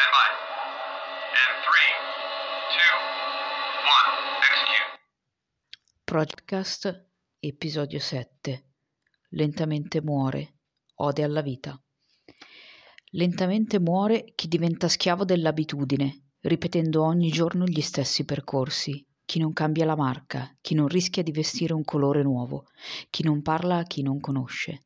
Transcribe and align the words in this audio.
Stand 0.00 0.12
by. 0.16 0.28
And 1.40 1.56
three, 1.66 1.92
two, 2.72 2.96
one. 3.84 4.08
Execute. 4.48 4.88
Podcast 6.04 7.08
episodio 7.38 7.98
7 7.98 8.64
Lentamente 9.30 10.00
muore, 10.00 10.54
ode 10.94 11.22
alla 11.22 11.42
vita. 11.42 11.78
Lentamente 13.10 13.78
muore 13.78 14.32
chi 14.34 14.48
diventa 14.48 14.88
schiavo 14.88 15.26
dell'abitudine, 15.26 16.30
ripetendo 16.40 17.04
ogni 17.04 17.28
giorno 17.28 17.66
gli 17.66 17.82
stessi 17.82 18.24
percorsi, 18.24 19.06
chi 19.26 19.38
non 19.38 19.52
cambia 19.52 19.84
la 19.84 19.96
marca, 19.96 20.56
chi 20.62 20.74
non 20.74 20.88
rischia 20.88 21.22
di 21.22 21.32
vestire 21.32 21.74
un 21.74 21.84
colore 21.84 22.22
nuovo, 22.22 22.68
chi 23.10 23.22
non 23.22 23.42
parla 23.42 23.78
a 23.78 23.84
chi 23.84 24.00
non 24.00 24.18
conosce. 24.18 24.84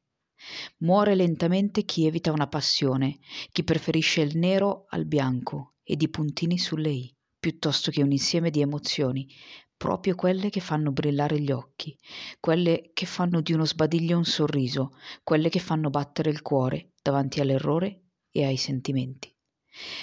Muore 0.79 1.14
lentamente 1.14 1.84
chi 1.84 2.06
evita 2.06 2.32
una 2.32 2.48
passione, 2.48 3.18
chi 3.50 3.64
preferisce 3.64 4.21
il 4.21 4.36
nero 4.36 4.86
al 4.89 5.07
bianco 5.07 5.75
ed 5.82 6.02
i 6.02 6.08
puntini 6.08 6.58
sulle 6.58 6.90
i, 6.90 7.16
piuttosto 7.39 7.90
che 7.90 8.02
un 8.02 8.11
insieme 8.11 8.50
di 8.50 8.61
emozioni, 8.61 9.29
proprio 9.76 10.14
quelle 10.14 10.50
che 10.50 10.61
fanno 10.61 10.93
brillare 10.93 11.38
gli 11.40 11.50
occhi, 11.50 11.96
quelle 12.40 12.90
che 12.94 13.07
fanno 13.07 13.40
di 13.40 13.52
uno 13.52 13.66
sbadiglio 13.66 14.16
un 14.16 14.25
sorriso, 14.25 14.93
quelle 15.22 15.49
che 15.49 15.58
fanno 15.58 15.90
battere 15.90 16.30
il 16.30 16.43
cuore 16.43 16.93
davanti 17.02 17.40
all'errore 17.40 18.02
e 18.30 18.44
ai 18.44 18.57
sentimenti. 18.57 19.35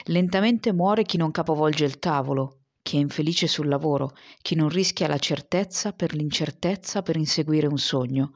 Lentamente 0.05 0.73
muore 0.73 1.03
chi 1.03 1.17
non 1.17 1.31
capovolge 1.31 1.85
il 1.85 1.97
tavolo, 1.97 2.65
chi 2.83 2.97
è 2.97 2.99
infelice 2.99 3.47
sul 3.47 3.67
lavoro, 3.67 4.15
chi 4.41 4.55
non 4.55 4.69
rischia 4.69 5.07
la 5.07 5.17
certezza 5.17 5.93
per 5.93 6.13
l'incertezza 6.13 7.01
per 7.01 7.15
inseguire 7.15 7.67
un 7.67 7.77
sogno, 7.77 8.33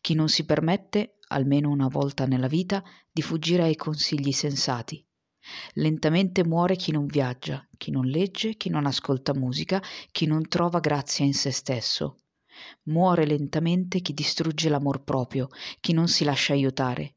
chi 0.00 0.14
non 0.14 0.28
si 0.28 0.44
permette, 0.44 1.17
almeno 1.28 1.70
una 1.70 1.88
volta 1.88 2.26
nella 2.26 2.48
vita, 2.48 2.82
di 3.10 3.22
fuggire 3.22 3.62
ai 3.62 3.76
consigli 3.76 4.32
sensati. 4.32 5.04
Lentamente 5.74 6.44
muore 6.44 6.76
chi 6.76 6.92
non 6.92 7.06
viaggia, 7.06 7.66
chi 7.76 7.90
non 7.90 8.06
legge, 8.06 8.54
chi 8.56 8.68
non 8.68 8.86
ascolta 8.86 9.34
musica, 9.34 9.82
chi 10.10 10.26
non 10.26 10.46
trova 10.48 10.80
grazia 10.80 11.24
in 11.24 11.34
se 11.34 11.50
stesso. 11.50 12.18
Muore 12.84 13.24
lentamente 13.24 14.00
chi 14.00 14.12
distrugge 14.12 14.68
l'amor 14.68 15.04
proprio, 15.04 15.48
chi 15.80 15.92
non 15.92 16.08
si 16.08 16.24
lascia 16.24 16.52
aiutare. 16.52 17.16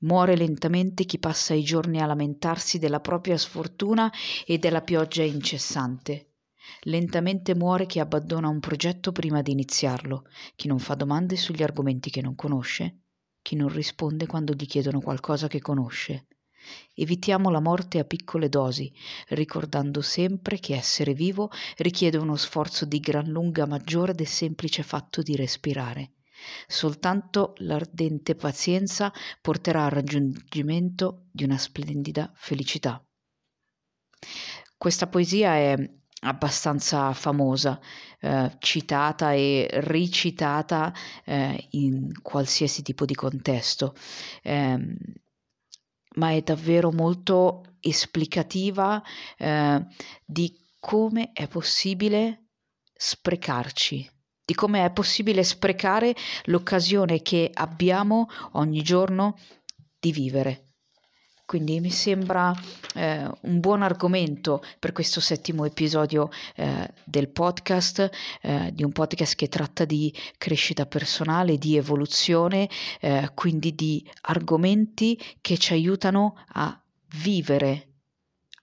Muore 0.00 0.36
lentamente 0.36 1.04
chi 1.04 1.18
passa 1.18 1.54
i 1.54 1.62
giorni 1.62 2.00
a 2.00 2.06
lamentarsi 2.06 2.78
della 2.78 3.00
propria 3.00 3.38
sfortuna 3.38 4.12
e 4.44 4.58
della 4.58 4.82
pioggia 4.82 5.22
incessante. 5.22 6.34
Lentamente 6.82 7.54
muore 7.54 7.86
chi 7.86 7.98
abbandona 7.98 8.48
un 8.48 8.60
progetto 8.60 9.12
prima 9.12 9.40
di 9.40 9.52
iniziarlo, 9.52 10.24
chi 10.54 10.68
non 10.68 10.78
fa 10.78 10.94
domande 10.94 11.36
sugli 11.36 11.62
argomenti 11.62 12.10
che 12.10 12.20
non 12.20 12.34
conosce, 12.34 13.03
chi 13.44 13.56
non 13.56 13.68
risponde 13.68 14.24
quando 14.26 14.54
gli 14.54 14.64
chiedono 14.64 15.02
qualcosa 15.02 15.48
che 15.48 15.60
conosce. 15.60 16.28
Evitiamo 16.94 17.50
la 17.50 17.60
morte 17.60 17.98
a 17.98 18.04
piccole 18.04 18.48
dosi, 18.48 18.90
ricordando 19.28 20.00
sempre 20.00 20.58
che 20.58 20.74
essere 20.74 21.12
vivo 21.12 21.50
richiede 21.76 22.16
uno 22.16 22.36
sforzo 22.36 22.86
di 22.86 23.00
gran 23.00 23.26
lunga 23.26 23.66
maggiore 23.66 24.14
del 24.14 24.26
semplice 24.26 24.82
fatto 24.82 25.20
di 25.20 25.36
respirare. 25.36 26.12
Soltanto 26.66 27.52
l'ardente 27.58 28.34
pazienza 28.34 29.12
porterà 29.42 29.84
al 29.84 29.90
raggiungimento 29.90 31.26
di 31.30 31.44
una 31.44 31.58
splendida 31.58 32.32
felicità. 32.34 33.04
Questa 34.78 35.06
poesia 35.06 35.54
è 35.54 35.76
abbastanza 36.24 37.12
famosa, 37.12 37.80
eh, 38.20 38.56
citata 38.58 39.32
e 39.32 39.68
ricitata 39.72 40.92
eh, 41.24 41.68
in 41.70 42.10
qualsiasi 42.22 42.82
tipo 42.82 43.04
di 43.04 43.14
contesto, 43.14 43.94
eh, 44.42 44.96
ma 46.16 46.30
è 46.30 46.42
davvero 46.42 46.92
molto 46.92 47.62
esplicativa 47.80 49.02
eh, 49.36 49.86
di 50.24 50.56
come 50.78 51.32
è 51.32 51.48
possibile 51.48 52.48
sprecarci 52.92 54.10
di 54.44 54.54
come 54.54 54.84
è 54.84 54.90
possibile 54.92 55.42
sprecare 55.42 56.14
l'occasione 56.44 57.22
che 57.22 57.50
abbiamo 57.52 58.28
ogni 58.52 58.82
giorno 58.82 59.38
di 59.98 60.12
vivere. 60.12 60.63
Quindi 61.46 61.78
mi 61.80 61.90
sembra 61.90 62.54
eh, 62.94 63.30
un 63.42 63.60
buon 63.60 63.82
argomento 63.82 64.62
per 64.78 64.92
questo 64.92 65.20
settimo 65.20 65.64
episodio 65.64 66.30
eh, 66.56 66.90
del 67.04 67.28
podcast, 67.28 68.10
eh, 68.40 68.70
di 68.72 68.82
un 68.82 68.92
podcast 68.92 69.34
che 69.34 69.48
tratta 69.48 69.84
di 69.84 70.12
crescita 70.38 70.86
personale, 70.86 71.58
di 71.58 71.76
evoluzione, 71.76 72.68
eh, 73.00 73.30
quindi 73.34 73.74
di 73.74 74.04
argomenti 74.22 75.20
che 75.40 75.58
ci 75.58 75.74
aiutano 75.74 76.36
a 76.54 76.78
vivere 77.16 77.93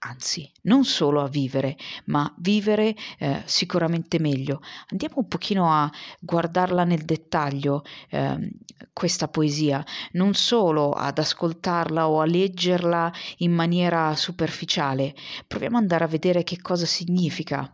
anzi, 0.04 0.50
non 0.62 0.84
solo 0.84 1.20
a 1.20 1.28
vivere, 1.28 1.76
ma 2.06 2.32
vivere 2.38 2.94
eh, 3.18 3.42
sicuramente 3.44 4.18
meglio. 4.18 4.60
Andiamo 4.88 5.16
un 5.18 5.28
pochino 5.28 5.70
a 5.70 5.90
guardarla 6.18 6.84
nel 6.84 7.04
dettaglio, 7.04 7.82
eh, 8.10 8.50
questa 8.92 9.28
poesia, 9.28 9.84
non 10.12 10.34
solo 10.34 10.92
ad 10.92 11.18
ascoltarla 11.18 12.08
o 12.08 12.20
a 12.20 12.26
leggerla 12.26 13.12
in 13.38 13.52
maniera 13.52 14.14
superficiale, 14.16 15.14
proviamo 15.46 15.76
ad 15.76 15.82
andare 15.82 16.04
a 16.04 16.08
vedere 16.08 16.42
che 16.42 16.60
cosa 16.60 16.86
significa. 16.86 17.72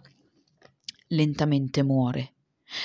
Lentamente 1.08 1.82
muore. 1.82 2.34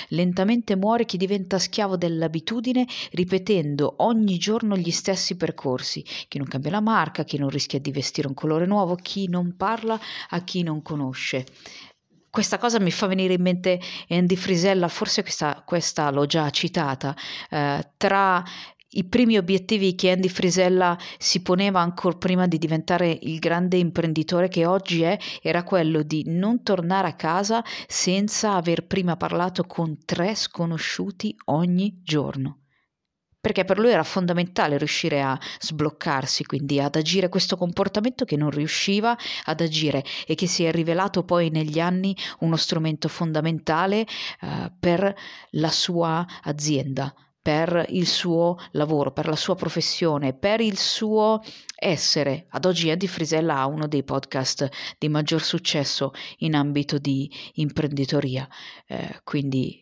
Lentamente 0.08 0.76
muore 0.76 1.04
chi 1.04 1.16
diventa 1.16 1.58
schiavo 1.58 1.96
dell'abitudine 1.96 2.86
ripetendo 3.12 3.96
ogni 3.98 4.38
giorno 4.38 4.76
gli 4.76 4.90
stessi 4.90 5.36
percorsi, 5.36 6.04
chi 6.28 6.38
non 6.38 6.46
cambia 6.46 6.70
la 6.70 6.80
marca, 6.80 7.24
chi 7.24 7.38
non 7.38 7.48
rischia 7.48 7.78
di 7.78 7.92
vestire 7.92 8.28
un 8.28 8.34
colore 8.34 8.66
nuovo, 8.66 8.94
chi 8.94 9.28
non 9.28 9.56
parla 9.56 9.98
a 10.30 10.40
chi 10.42 10.62
non 10.62 10.82
conosce. 10.82 11.46
Questa 12.30 12.58
cosa 12.58 12.80
mi 12.80 12.90
fa 12.90 13.06
venire 13.06 13.34
in 13.34 13.42
mente 13.42 13.80
Andy 14.08 14.34
Frisella, 14.34 14.88
forse 14.88 15.22
questa, 15.22 15.62
questa 15.64 16.10
l'ho 16.10 16.26
già 16.26 16.50
citata, 16.50 17.14
eh, 17.48 17.90
tra 17.96 18.42
i 18.96 19.04
primi 19.04 19.36
obiettivi 19.36 19.94
che 19.94 20.10
Andy 20.10 20.28
Frisella 20.28 20.96
si 21.18 21.42
poneva 21.42 21.80
ancora 21.80 22.16
prima 22.16 22.46
di 22.46 22.58
diventare 22.58 23.18
il 23.22 23.38
grande 23.38 23.76
imprenditore 23.76 24.48
che 24.48 24.66
oggi 24.66 25.02
è 25.02 25.18
era 25.42 25.62
quello 25.62 26.02
di 26.02 26.24
non 26.26 26.62
tornare 26.62 27.08
a 27.08 27.14
casa 27.14 27.62
senza 27.86 28.54
aver 28.54 28.86
prima 28.86 29.16
parlato 29.16 29.64
con 29.64 29.98
tre 30.04 30.34
sconosciuti 30.34 31.34
ogni 31.46 32.00
giorno. 32.02 32.58
Perché 33.40 33.64
per 33.66 33.78
lui 33.78 33.90
era 33.90 34.04
fondamentale 34.04 34.78
riuscire 34.78 35.20
a 35.20 35.38
sbloccarsi, 35.58 36.46
quindi 36.46 36.80
ad 36.80 36.96
agire 36.96 37.28
questo 37.28 37.58
comportamento 37.58 38.24
che 38.24 38.38
non 38.38 38.48
riusciva 38.48 39.14
ad 39.44 39.60
agire 39.60 40.02
e 40.26 40.34
che 40.34 40.46
si 40.46 40.64
è 40.64 40.72
rivelato 40.72 41.24
poi 41.24 41.50
negli 41.50 41.78
anni 41.78 42.16
uno 42.38 42.56
strumento 42.56 43.08
fondamentale 43.08 44.06
eh, 44.40 44.72
per 44.80 45.14
la 45.50 45.70
sua 45.70 46.26
azienda, 46.42 47.14
per 47.44 47.84
il 47.90 48.06
suo 48.06 48.56
lavoro, 48.70 49.12
per 49.12 49.28
la 49.28 49.36
sua 49.36 49.54
professione, 49.54 50.32
per 50.32 50.62
il 50.62 50.78
suo 50.78 51.42
essere. 51.76 52.46
Ad 52.48 52.64
oggi 52.64 52.88
Eddie 52.88 53.06
Frisella 53.06 53.58
ha 53.58 53.66
uno 53.66 53.86
dei 53.86 54.02
podcast 54.02 54.66
di 54.96 55.10
maggior 55.10 55.42
successo 55.42 56.12
in 56.38 56.54
ambito 56.54 56.96
di 56.96 57.30
imprenditoria, 57.56 58.48
eh, 58.86 59.20
quindi 59.24 59.78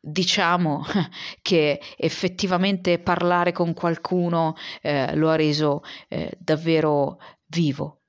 diciamo 0.00 0.84
che 1.42 1.80
effettivamente 1.96 3.00
parlare 3.00 3.50
con 3.50 3.74
qualcuno 3.74 4.54
eh, 4.80 5.16
lo 5.16 5.28
ha 5.28 5.34
reso 5.34 5.82
eh, 6.06 6.32
davvero 6.38 7.18
vivo 7.46 8.01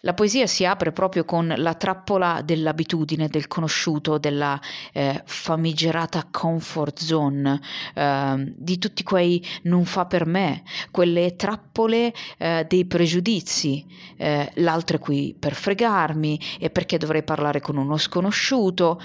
la 0.00 0.14
poesia 0.14 0.46
si 0.46 0.64
apre 0.64 0.92
proprio 0.92 1.24
con 1.24 1.52
la 1.56 1.74
trappola 1.74 2.42
dell'abitudine, 2.42 3.28
del 3.28 3.46
conosciuto, 3.46 4.18
della 4.18 4.60
eh, 4.92 5.22
famigerata 5.24 6.28
comfort 6.30 7.00
zone, 7.00 7.60
eh, 7.94 8.52
di 8.56 8.78
tutti 8.78 9.02
quei 9.02 9.44
non 9.62 9.84
fa 9.84 10.06
per 10.06 10.26
me, 10.26 10.62
quelle 10.90 11.36
trappole 11.36 12.12
eh, 12.38 12.66
dei 12.68 12.84
pregiudizi, 12.84 13.84
eh, 14.16 14.50
l'altro 14.56 14.96
è 14.96 15.00
qui 15.00 15.34
per 15.38 15.54
fregarmi 15.54 16.40
e 16.58 16.70
perché 16.70 16.98
dovrei 16.98 17.22
parlare 17.22 17.60
con 17.60 17.76
uno 17.76 17.96
sconosciuto. 17.96 19.00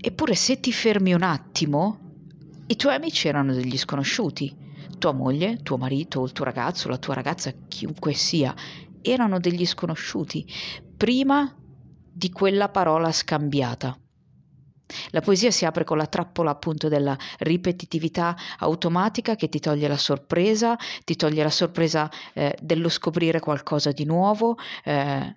Eppure 0.00 0.34
se 0.34 0.60
ti 0.60 0.72
fermi 0.72 1.14
un 1.14 1.22
attimo, 1.22 1.98
i 2.66 2.76
tuoi 2.76 2.94
amici 2.94 3.28
erano 3.28 3.54
degli 3.54 3.78
sconosciuti 3.78 4.62
tua 5.04 5.12
moglie, 5.12 5.58
tuo 5.62 5.76
marito, 5.76 6.24
il 6.24 6.32
tuo 6.32 6.46
ragazzo, 6.46 6.88
la 6.88 6.96
tua 6.96 7.12
ragazza, 7.12 7.52
chiunque 7.68 8.14
sia, 8.14 8.54
erano 9.04 9.38
degli 9.38 9.66
sconosciuti 9.66 10.46
prima 10.96 11.54
di 12.12 12.30
quella 12.30 12.68
parola 12.68 13.12
scambiata. 13.12 13.98
La 15.10 15.20
poesia 15.20 15.50
si 15.50 15.64
apre 15.64 15.84
con 15.84 15.96
la 15.96 16.06
trappola 16.06 16.50
appunto 16.50 16.88
della 16.88 17.16
ripetitività 17.38 18.36
automatica 18.58 19.34
che 19.34 19.48
ti 19.48 19.58
toglie 19.58 19.88
la 19.88 19.96
sorpresa, 19.96 20.76
ti 21.04 21.16
toglie 21.16 21.42
la 21.42 21.50
sorpresa 21.50 22.10
eh, 22.34 22.56
dello 22.60 22.88
scoprire 22.88 23.40
qualcosa 23.40 23.92
di 23.92 24.04
nuovo, 24.04 24.56
eh, 24.84 25.36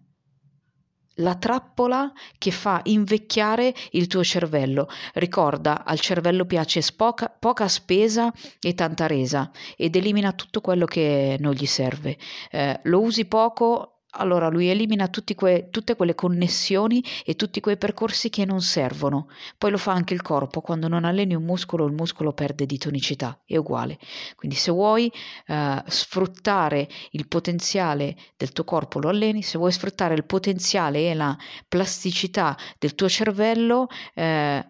la 1.18 1.36
trappola 1.36 2.12
che 2.38 2.52
fa 2.52 2.82
invecchiare 2.84 3.74
il 3.92 4.08
tuo 4.08 4.24
cervello. 4.24 4.88
Ricorda, 5.14 5.84
al 5.86 6.00
cervello 6.00 6.46
piace 6.46 6.82
spoca, 6.82 7.30
poca 7.30 7.68
spesa 7.68 8.32
e 8.60 8.74
tanta 8.74 9.08
resa 9.08 9.52
ed 9.76 9.96
elimina 9.96 10.34
tutto 10.34 10.62
quello 10.62 10.86
che 10.86 11.38
non 11.40 11.54
gli 11.54 11.66
serve. 11.66 12.18
Eh, 12.52 12.80
lo 12.84 13.02
usi 13.02 13.26
poco 13.26 13.97
allora 14.12 14.50
lui 14.50 14.70
elimina 14.70 15.10
que, 15.36 15.68
tutte 15.70 15.96
quelle 15.96 16.16
connessioni 16.16 17.04
e 17.26 17.36
tutti 17.36 17.60
quei 17.60 17.78
percorsi 17.78 18.30
che 18.30 18.46
non 18.46 18.62
servono. 18.62 19.28
Poi 19.58 19.72
lo 19.72 19.78
fa 19.78 19.92
anche 19.92 20.14
il 20.14 20.22
corpo, 20.22 20.62
quando 20.62 20.88
non 20.88 21.04
alleni 21.04 21.36
un 21.36 21.44
muscolo 21.44 21.86
il 21.86 21.94
muscolo 21.94 22.34
perde 22.34 22.66
di 22.66 22.78
tonicità, 22.78 23.40
è 23.46 23.58
uguale. 23.58 23.98
Quindi 24.36 24.56
se 24.56 24.72
vuoi 24.72 25.12
eh, 25.48 25.84
sfruttare 25.88 26.88
il 27.12 27.28
potenziale 27.28 28.16
del 28.38 28.52
tuo 28.52 28.64
corpo 28.64 29.00
lo 29.00 29.10
alleni, 29.10 29.44
se 29.44 29.58
vuoi 29.58 29.72
sfruttare 29.72 30.14
il 30.14 30.26
potenziale 30.26 31.10
e 31.10 31.14
la 31.14 31.36
plasticità 31.68 32.58
del 32.80 32.96
tuo 32.96 33.10
cervello 33.10 33.88
eh, 34.14 34.66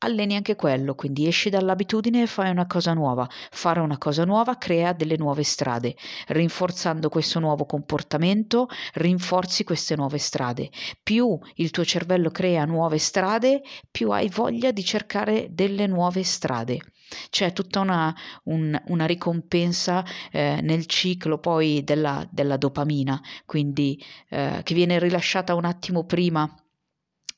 alleni 0.00 0.36
anche 0.36 0.56
quello, 0.56 0.94
quindi 0.94 1.26
esci 1.26 1.50
dall'abitudine 1.50 2.22
e 2.22 2.26
fai 2.26 2.50
una 2.50 2.66
cosa 2.66 2.92
nuova. 2.92 3.28
Fare 3.50 3.80
una 3.80 3.98
cosa 3.98 4.24
nuova 4.24 4.56
crea 4.56 4.92
delle 4.92 5.16
nuove 5.16 5.42
strade. 5.42 5.96
Rinforzando 6.28 7.08
questo 7.08 7.38
nuovo 7.38 7.64
comportamento, 7.66 8.68
rinforzi 8.94 9.64
queste 9.64 9.96
nuove 9.96 10.18
strade. 10.18 10.70
Più 11.02 11.38
il 11.56 11.70
tuo 11.70 11.84
cervello 11.84 12.30
crea 12.30 12.64
nuove 12.64 12.98
strade, 12.98 13.62
più 13.90 14.10
hai 14.10 14.28
voglia 14.28 14.70
di 14.70 14.84
cercare 14.84 15.48
delle 15.50 15.86
nuove 15.86 16.22
strade. 16.22 16.78
C'è 17.28 17.52
tutta 17.52 17.80
una, 17.80 18.14
un, 18.44 18.80
una 18.86 19.04
ricompensa 19.06 20.04
eh, 20.30 20.60
nel 20.62 20.86
ciclo 20.86 21.38
poi 21.38 21.82
della, 21.82 22.26
della 22.30 22.56
dopamina, 22.56 23.20
quindi 23.46 24.00
eh, 24.28 24.60
che 24.62 24.74
viene 24.74 24.98
rilasciata 24.98 25.54
un 25.54 25.64
attimo 25.64 26.04
prima 26.04 26.48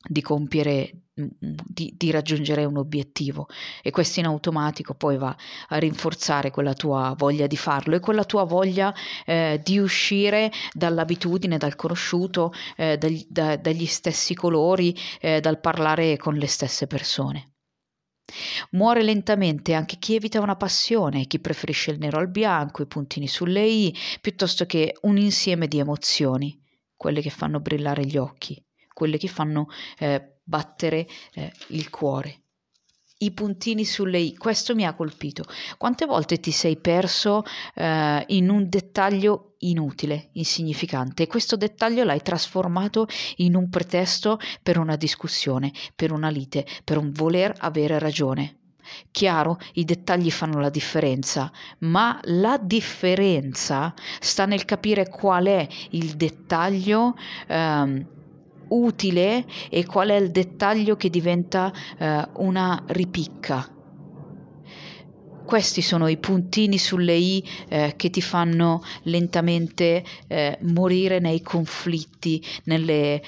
di 0.08 0.20
compiere 0.20 1.02
Mm, 1.20 1.26
mm, 1.44 1.54
di, 1.66 1.93
di, 1.94 2.10
raggiungere 2.10 2.64
un 2.64 2.78
obiettivo 2.78 3.46
e 3.82 3.90
questo 3.90 4.20
in 4.20 4.25
automatico 4.25 4.94
poi 4.94 5.19
va 5.19 5.37
a 5.69 5.76
rinforzare 5.76 6.50
quella 6.50 6.72
tua 6.72 7.14
voglia 7.19 7.46
di 7.46 7.56
farlo 7.58 7.94
e 7.94 8.00
quella 8.00 8.25
tua 8.25 8.44
voglia 8.44 8.94
eh, 9.26 9.60
di 9.62 9.78
uscire 9.78 10.50
dall'abitudine, 10.72 11.58
dal 11.58 11.76
conosciuto, 11.76 12.54
eh, 12.76 12.96
dagli, 12.96 13.26
da, 13.28 13.56
dagli 13.58 13.84
stessi 13.84 14.32
colori, 14.34 14.96
eh, 15.20 15.40
dal 15.40 15.60
parlare 15.60 16.16
con 16.16 16.34
le 16.34 16.46
stesse 16.46 16.87
persone. 16.87 17.56
Muore 18.70 19.02
lentamente 19.02 19.75
anche 19.75 19.98
chi 19.98 20.14
evita 20.14 20.40
una 20.40 20.56
passione, 20.56 21.26
chi 21.26 21.40
preferisce 21.40 21.90
il 21.90 21.98
nero 21.98 22.20
al 22.20 22.31
bianco, 22.31 22.81
i 22.81 22.87
puntini 22.87 23.28
sulle 23.28 23.66
i, 23.66 23.94
piuttosto 24.22 24.64
che 24.64 24.96
un 25.02 25.19
insieme 25.19 25.69
di 25.69 25.78
emozioni, 25.78 26.58
quelle 26.96 27.20
che 27.20 27.28
fanno 27.28 27.60
brillare 27.60 28.06
gli 28.06 28.16
occhi, 28.16 28.58
quelle 28.92 29.18
che 29.18 29.28
fanno 29.28 29.68
eh, 29.98 30.38
battere 30.42 31.06
eh, 31.34 31.52
il 31.68 31.90
cuore. 31.90 32.40
I 33.22 33.30
puntini 33.30 33.84
sulle 33.84 34.18
i, 34.18 34.36
questo 34.36 34.74
mi 34.74 34.84
ha 34.84 34.94
colpito. 34.94 35.44
Quante 35.78 36.06
volte 36.06 36.40
ti 36.40 36.50
sei 36.50 36.76
perso 36.76 37.44
eh, 37.74 38.24
in 38.28 38.50
un 38.50 38.68
dettaglio 38.68 39.54
inutile, 39.58 40.30
insignificante, 40.32 41.22
e 41.22 41.26
questo 41.28 41.56
dettaglio 41.56 42.02
l'hai 42.02 42.20
trasformato 42.20 43.06
in 43.36 43.54
un 43.54 43.68
pretesto 43.68 44.40
per 44.60 44.76
una 44.76 44.96
discussione, 44.96 45.72
per 45.94 46.10
una 46.10 46.30
lite, 46.30 46.66
per 46.82 46.98
un 46.98 47.12
voler 47.12 47.54
avere 47.58 48.00
ragione. 48.00 48.56
Chiaro, 49.12 49.58
i 49.74 49.84
dettagli 49.84 50.32
fanno 50.32 50.58
la 50.58 50.68
differenza, 50.68 51.52
ma 51.80 52.18
la 52.24 52.58
differenza 52.60 53.94
sta 54.18 54.46
nel 54.46 54.64
capire 54.64 55.08
qual 55.08 55.46
è 55.46 55.68
il 55.90 56.16
dettaglio 56.16 57.14
ehm, 57.46 58.06
utile 58.72 59.44
e 59.70 59.84
qual 59.84 60.08
è 60.08 60.16
il 60.16 60.30
dettaglio 60.30 60.96
che 60.96 61.10
diventa 61.10 61.72
eh, 61.98 62.28
una 62.36 62.82
ripicca. 62.88 63.66
Questi 65.44 65.82
sono 65.82 66.08
i 66.08 66.16
puntini 66.16 66.78
sulle 66.78 67.14
i 67.14 67.44
eh, 67.69 67.94
che 67.96 68.10
ti 68.10 68.22
fanno 68.22 68.82
lentamente 69.02 70.02
eh, 70.26 70.56
morire 70.62 71.19
nei 71.19 71.42
conflitti, 71.42 72.42
nelle 72.64 73.20
eh, 73.20 73.22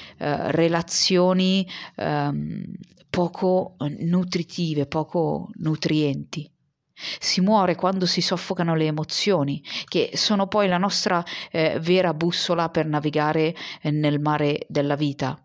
relazioni 0.52 1.68
ehm, 1.96 2.62
poco 3.10 3.76
nutritive, 3.98 4.86
poco 4.86 5.50
nutrienti. 5.56 6.53
Si 6.94 7.40
muore 7.40 7.74
quando 7.74 8.06
si 8.06 8.20
soffocano 8.20 8.74
le 8.74 8.86
emozioni, 8.86 9.62
che 9.86 10.12
sono 10.14 10.46
poi 10.46 10.68
la 10.68 10.78
nostra 10.78 11.24
eh, 11.50 11.78
vera 11.80 12.14
bussola 12.14 12.68
per 12.70 12.86
navigare 12.86 13.54
eh, 13.82 13.90
nel 13.90 14.20
mare 14.20 14.66
della 14.68 14.94
vita. 14.94 15.36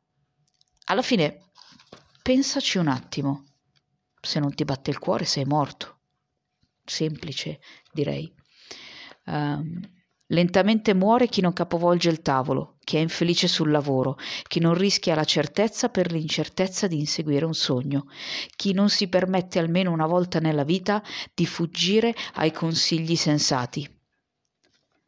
Alla 0.85 1.01
fine, 1.01 1.51
pensaci 2.21 2.77
un 2.77 2.87
attimo. 2.87 3.45
Se 4.21 4.39
non 4.39 4.53
ti 4.53 4.65
batte 4.65 4.89
il 4.89 4.99
cuore 4.99 5.25
sei 5.25 5.45
morto. 5.45 5.99
Semplice, 6.83 7.59
direi. 7.91 8.33
Um, 9.25 9.79
Lentamente 10.31 10.93
muore 10.93 11.27
chi 11.27 11.41
non 11.41 11.53
capovolge 11.53 12.09
il 12.09 12.21
tavolo, 12.21 12.77
chi 12.89 12.97
è 12.97 13.01
infelice 13.01 13.47
sul 13.47 13.69
lavoro, 13.69 14.17
chi 14.47 14.59
non 14.59 14.73
rischia 14.73 15.13
la 15.13 15.23
certezza 15.23 15.89
per 15.89 16.11
l'incertezza 16.11 16.87
di 16.87 16.97
inseguire 16.97 17.45
un 17.45 17.53
sogno, 17.53 18.07
chi 18.55 18.73
non 18.73 18.89
si 18.89 19.07
permette 19.07 19.59
almeno 19.59 19.91
una 19.91 20.07
volta 20.07 20.39
nella 20.39 20.63
vita 20.63 21.03
di 21.35 21.45
fuggire 21.45 22.15
ai 22.33 22.51
consigli 22.51 23.15
sensati. 23.15 23.87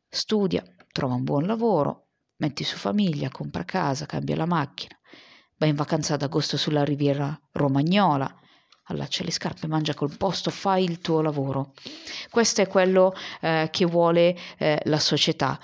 Studia, 0.07 0.63
trova 0.91 1.15
un 1.15 1.23
buon 1.23 1.47
lavoro, 1.47 2.09
metti 2.35 2.63
su 2.63 2.77
famiglia, 2.77 3.31
compra 3.31 3.63
casa, 3.63 4.05
cambia 4.05 4.35
la 4.35 4.45
macchina, 4.45 4.95
va 5.57 5.65
in 5.65 5.75
vacanza 5.75 6.13
ad 6.13 6.21
agosto 6.21 6.57
sulla 6.57 6.83
riviera 6.83 7.35
romagnola, 7.53 8.31
allaccia 8.89 9.23
le 9.23 9.31
scarpe, 9.31 9.65
mangia 9.65 9.95
col 9.95 10.15
posto, 10.15 10.51
fai 10.51 10.83
il 10.83 10.99
tuo 10.99 11.21
lavoro. 11.21 11.73
Questo 12.29 12.61
è 12.61 12.67
quello 12.67 13.15
eh, 13.39 13.69
che 13.71 13.85
vuole 13.85 14.37
eh, 14.59 14.79
la 14.83 14.99
società. 14.99 15.59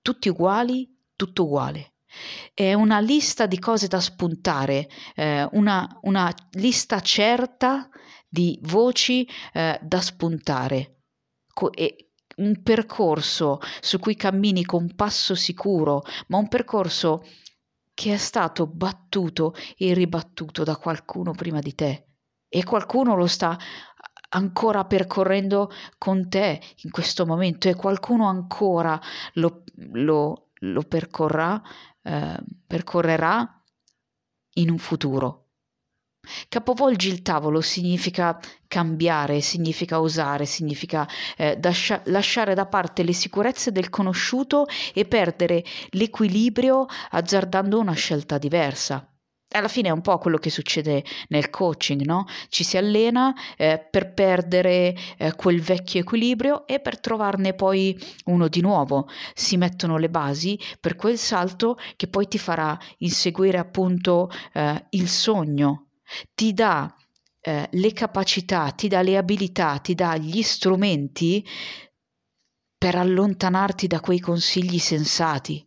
Tutti 0.00 0.30
uguali, 0.30 0.96
tutto 1.18 1.44
uguale. 1.44 1.94
È 2.54 2.72
una 2.72 3.00
lista 3.00 3.46
di 3.46 3.58
cose 3.58 3.88
da 3.88 4.00
spuntare, 4.00 4.88
eh, 5.14 5.46
una, 5.52 5.98
una, 6.02 6.32
lista 6.52 7.00
certa 7.00 7.88
di 8.28 8.58
voci 8.62 9.28
eh, 9.52 9.78
da 9.82 10.00
spuntare. 10.00 11.00
Co- 11.52 11.72
un 12.36 12.62
percorso 12.62 13.58
su 13.80 13.98
cui 13.98 14.14
cammini 14.14 14.64
con 14.64 14.94
passo 14.94 15.34
sicuro, 15.34 16.04
ma 16.28 16.38
un 16.38 16.46
percorso 16.46 17.24
che 17.92 18.14
è 18.14 18.16
stato 18.16 18.68
battuto 18.68 19.54
e 19.76 19.92
ribattuto 19.92 20.62
da 20.62 20.76
qualcuno 20.76 21.32
prima 21.32 21.58
di 21.58 21.74
te 21.74 22.06
e 22.48 22.62
qualcuno 22.62 23.16
lo 23.16 23.26
sta 23.26 23.58
ancora 24.30 24.84
percorrendo 24.84 25.70
con 25.96 26.28
te 26.28 26.60
in 26.82 26.90
questo 26.90 27.26
momento 27.26 27.68
e 27.68 27.74
qualcuno 27.74 28.28
ancora 28.28 29.00
lo, 29.34 29.64
lo, 29.92 30.47
lo 30.60 30.82
percorrà, 30.82 31.60
eh, 32.02 32.38
percorrerà 32.66 33.62
in 34.54 34.70
un 34.70 34.78
futuro. 34.78 35.44
Capovolgi 36.48 37.08
il 37.08 37.22
tavolo 37.22 37.60
significa 37.60 38.38
cambiare, 38.66 39.40
significa 39.40 40.00
osare, 40.00 40.44
significa 40.44 41.08
eh, 41.36 41.56
dascia- 41.56 42.02
lasciare 42.06 42.54
da 42.54 42.66
parte 42.66 43.02
le 43.02 43.12
sicurezze 43.12 43.72
del 43.72 43.88
conosciuto 43.88 44.66
e 44.92 45.06
perdere 45.06 45.64
l'equilibrio 45.90 46.86
azzardando 47.10 47.78
una 47.78 47.94
scelta 47.94 48.36
diversa 48.36 49.07
alla 49.50 49.68
fine 49.68 49.88
è 49.88 49.92
un 49.92 50.02
po' 50.02 50.18
quello 50.18 50.36
che 50.36 50.50
succede 50.50 51.02
nel 51.28 51.48
coaching, 51.48 52.02
no? 52.02 52.26
Ci 52.48 52.64
si 52.64 52.76
allena 52.76 53.34
eh, 53.56 53.78
per 53.78 54.12
perdere 54.12 54.94
eh, 55.16 55.34
quel 55.36 55.62
vecchio 55.62 56.00
equilibrio 56.00 56.66
e 56.66 56.80
per 56.80 57.00
trovarne 57.00 57.54
poi 57.54 57.98
uno 58.26 58.48
di 58.48 58.60
nuovo. 58.60 59.08
Si 59.34 59.56
mettono 59.56 59.96
le 59.96 60.10
basi 60.10 60.58
per 60.80 60.96
quel 60.96 61.16
salto 61.16 61.78
che 61.96 62.08
poi 62.08 62.28
ti 62.28 62.38
farà 62.38 62.78
inseguire 62.98 63.58
appunto 63.58 64.30
eh, 64.52 64.86
il 64.90 65.08
sogno. 65.08 65.86
Ti 66.34 66.52
dà 66.52 66.94
eh, 67.40 67.68
le 67.70 67.92
capacità, 67.92 68.70
ti 68.70 68.88
dà 68.88 69.00
le 69.00 69.16
abilità, 69.16 69.78
ti 69.78 69.94
dà 69.94 70.16
gli 70.16 70.42
strumenti 70.42 71.46
per 72.76 72.96
allontanarti 72.96 73.86
da 73.86 74.00
quei 74.00 74.20
consigli 74.20 74.78
sensati. 74.78 75.66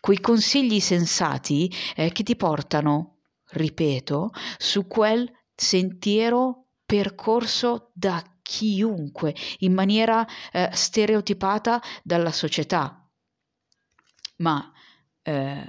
Quei 0.00 0.20
consigli 0.20 0.80
sensati 0.80 1.72
eh, 1.96 2.12
che 2.12 2.22
ti 2.22 2.36
portano 2.36 3.12
ripeto, 3.52 4.30
su 4.58 4.86
quel 4.86 5.30
sentiero 5.54 6.66
percorso 6.84 7.90
da 7.94 8.22
chiunque 8.42 9.34
in 9.58 9.72
maniera 9.72 10.26
eh, 10.52 10.68
stereotipata 10.72 11.80
dalla 12.02 12.32
società. 12.32 13.08
Ma 14.36 14.72
eh, 15.22 15.68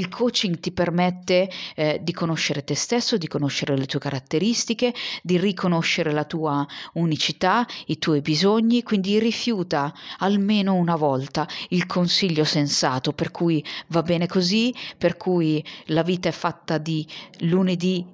il 0.00 0.08
coaching 0.08 0.58
ti 0.58 0.72
permette 0.72 1.50
eh, 1.76 2.00
di 2.02 2.12
conoscere 2.12 2.64
te 2.64 2.74
stesso, 2.74 3.18
di 3.18 3.28
conoscere 3.28 3.76
le 3.76 3.84
tue 3.84 4.00
caratteristiche, 4.00 4.94
di 5.22 5.36
riconoscere 5.36 6.10
la 6.12 6.24
tua 6.24 6.66
unicità, 6.94 7.66
i 7.86 7.98
tuoi 7.98 8.22
bisogni, 8.22 8.82
quindi 8.82 9.18
rifiuta 9.18 9.92
almeno 10.18 10.74
una 10.74 10.96
volta 10.96 11.46
il 11.68 11.84
consiglio 11.86 12.44
sensato 12.44 13.12
per 13.12 13.30
cui 13.30 13.62
va 13.88 14.02
bene 14.02 14.26
così, 14.26 14.74
per 14.96 15.16
cui 15.18 15.62
la 15.86 16.02
vita 16.02 16.30
è 16.30 16.32
fatta 16.32 16.78
di 16.78 17.06
lunedì, 17.40 18.04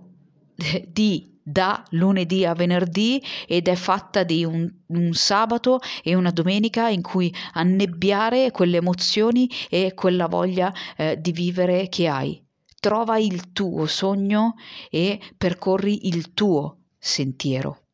di 0.88 1.35
da 1.48 1.84
lunedì 1.90 2.44
a 2.44 2.54
venerdì 2.54 3.22
ed 3.46 3.68
è 3.68 3.76
fatta 3.76 4.24
di 4.24 4.44
un, 4.44 4.68
un, 4.86 5.12
sabato 5.12 5.78
e 6.02 6.16
una 6.16 6.32
domenica 6.32 6.88
in 6.88 7.02
cui 7.02 7.32
annebbiare 7.52 8.50
quelle 8.50 8.78
emozioni 8.78 9.48
e 9.70 9.92
quella 9.94 10.26
voglia 10.26 10.74
eh, 10.96 11.20
di 11.20 11.30
vivere 11.30 11.88
che 11.88 12.08
hai. 12.08 12.44
Trova 12.80 13.18
il 13.18 13.52
tuo 13.52 13.86
sogno 13.86 14.54
e 14.90 15.20
percorri 15.38 16.08
il 16.08 16.34
tuo 16.34 16.78
sentiero. 16.98 17.84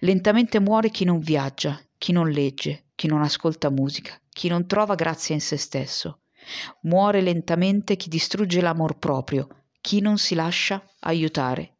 Lentamente 0.00 0.60
muore 0.60 0.90
chi 0.90 1.04
non 1.04 1.18
viaggia, 1.18 1.76
chi 1.98 2.12
non 2.12 2.28
legge, 2.28 2.90
chi 2.94 3.08
non 3.08 3.22
ascolta 3.22 3.68
musica, 3.68 4.16
chi 4.28 4.46
non 4.46 4.68
trova 4.68 4.94
grazia 4.94 5.34
in 5.34 5.40
se 5.40 5.56
stesso. 5.56 6.20
Muore 6.82 7.20
lentamente 7.20 7.96
chi 7.96 8.08
distrugge 8.08 8.60
l'amor 8.60 8.96
proprio, 8.96 9.48
chi 9.80 10.00
non 10.00 10.18
si 10.18 10.36
lascia 10.36 10.80
aiutare. 11.00 11.78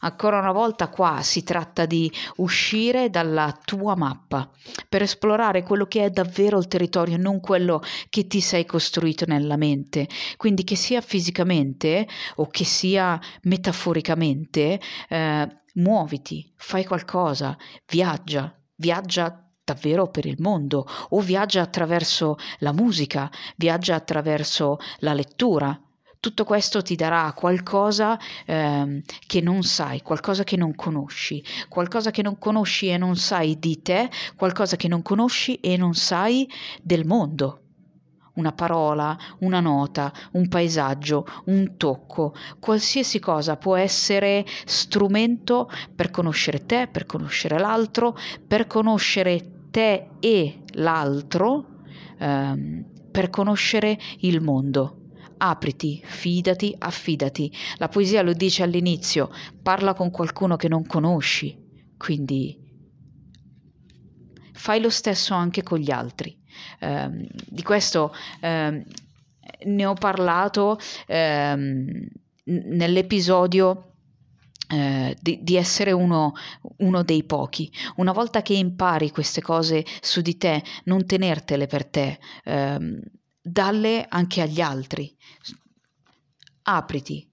Ancora 0.00 0.38
una 0.38 0.52
volta 0.52 0.88
qua 0.88 1.22
si 1.22 1.42
tratta 1.42 1.86
di 1.86 2.10
uscire 2.36 3.10
dalla 3.10 3.58
tua 3.64 3.96
mappa 3.96 4.48
per 4.88 5.02
esplorare 5.02 5.62
quello 5.62 5.86
che 5.86 6.04
è 6.04 6.10
davvero 6.10 6.58
il 6.58 6.68
territorio, 6.68 7.16
non 7.16 7.40
quello 7.40 7.82
che 8.08 8.26
ti 8.26 8.40
sei 8.40 8.64
costruito 8.64 9.24
nella 9.26 9.56
mente. 9.56 10.08
Quindi 10.36 10.64
che 10.64 10.76
sia 10.76 11.00
fisicamente 11.00 12.06
o 12.36 12.46
che 12.46 12.64
sia 12.64 13.20
metaforicamente, 13.42 14.80
eh, 15.08 15.48
muoviti, 15.74 16.52
fai 16.56 16.84
qualcosa, 16.84 17.56
viaggia, 17.86 18.54
viaggia 18.76 19.42
davvero 19.64 20.08
per 20.08 20.24
il 20.24 20.36
mondo 20.38 20.86
o 21.10 21.20
viaggia 21.20 21.60
attraverso 21.60 22.36
la 22.60 22.72
musica, 22.72 23.30
viaggia 23.56 23.94
attraverso 23.94 24.78
la 25.00 25.12
lettura. 25.12 25.78
Tutto 26.20 26.44
questo 26.44 26.82
ti 26.82 26.96
darà 26.96 27.32
qualcosa 27.32 28.18
eh, 28.44 29.02
che 29.26 29.40
non 29.40 29.62
sai, 29.62 30.02
qualcosa 30.02 30.42
che 30.42 30.56
non 30.56 30.74
conosci, 30.74 31.42
qualcosa 31.68 32.10
che 32.10 32.22
non 32.22 32.38
conosci 32.38 32.88
e 32.88 32.96
non 32.96 33.14
sai 33.14 33.58
di 33.58 33.80
te, 33.82 34.10
qualcosa 34.34 34.74
che 34.74 34.88
non 34.88 35.02
conosci 35.02 35.60
e 35.60 35.76
non 35.76 35.94
sai 35.94 36.48
del 36.82 37.06
mondo 37.06 37.62
una 38.38 38.52
parola, 38.52 39.16
una 39.40 39.60
nota, 39.60 40.12
un 40.32 40.48
paesaggio, 40.48 41.26
un 41.46 41.76
tocco, 41.76 42.34
qualsiasi 42.60 43.18
cosa 43.18 43.56
può 43.56 43.74
essere 43.74 44.44
strumento 44.64 45.68
per 45.94 46.10
conoscere 46.10 46.64
te, 46.64 46.88
per 46.90 47.04
conoscere 47.04 47.58
l'altro, 47.58 48.16
per 48.46 48.66
conoscere 48.66 49.66
te 49.70 50.10
e 50.20 50.62
l'altro 50.74 51.66
ehm, 52.18 52.84
per 53.10 53.30
conoscere 53.30 53.98
il 54.20 54.40
mondo. 54.40 54.97
Apriti, 55.38 56.02
fidati, 56.04 56.74
affidati. 56.78 57.52
La 57.76 57.88
poesia 57.88 58.22
lo 58.22 58.32
dice 58.32 58.62
all'inizio, 58.62 59.30
parla 59.62 59.94
con 59.94 60.10
qualcuno 60.10 60.56
che 60.56 60.68
non 60.68 60.84
conosci, 60.86 61.56
quindi 61.96 62.66
fai 64.52 64.80
lo 64.80 64.90
stesso 64.90 65.34
anche 65.34 65.62
con 65.62 65.78
gli 65.78 65.90
altri. 65.90 66.36
Eh, 66.80 67.28
di 67.46 67.62
questo 67.62 68.12
eh, 68.40 68.84
ne 69.64 69.86
ho 69.86 69.94
parlato 69.94 70.78
eh, 71.06 72.10
nell'episodio 72.44 73.92
eh, 74.70 75.16
di, 75.20 75.38
di, 75.42 75.56
essere 75.56 75.92
uno, 75.92 76.34
uno, 76.78 77.02
dei 77.02 77.24
pochi. 77.24 77.72
Una 77.96 78.12
volta 78.12 78.42
che 78.42 78.54
impari 78.54 79.10
queste 79.10 79.40
cose 79.40 79.84
su 80.00 80.20
di 80.20 80.36
te, 80.36 80.62
non 80.84 81.06
tenertele 81.06 81.66
per 81.66 81.86
te, 81.86 82.18
ehm, 82.44 83.00
dalle 83.50 84.06
anche 84.08 84.42
agli 84.42 84.60
altri. 84.60 85.16
Apriti, 86.62 87.30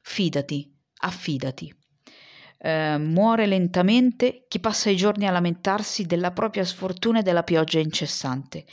fidati, 0.00 0.72
affidati. 0.98 1.74
Eh, 2.58 2.98
muore 2.98 3.46
lentamente 3.46 4.46
chi 4.48 4.60
passa 4.60 4.90
i 4.90 4.96
giorni 4.96 5.26
a 5.26 5.30
lamentarsi 5.30 6.06
della 6.06 6.32
propria 6.32 6.64
sfortuna 6.64 7.18
e 7.20 7.22
della 7.22 7.42
pioggia 7.42 7.78
incessante. 7.78 8.64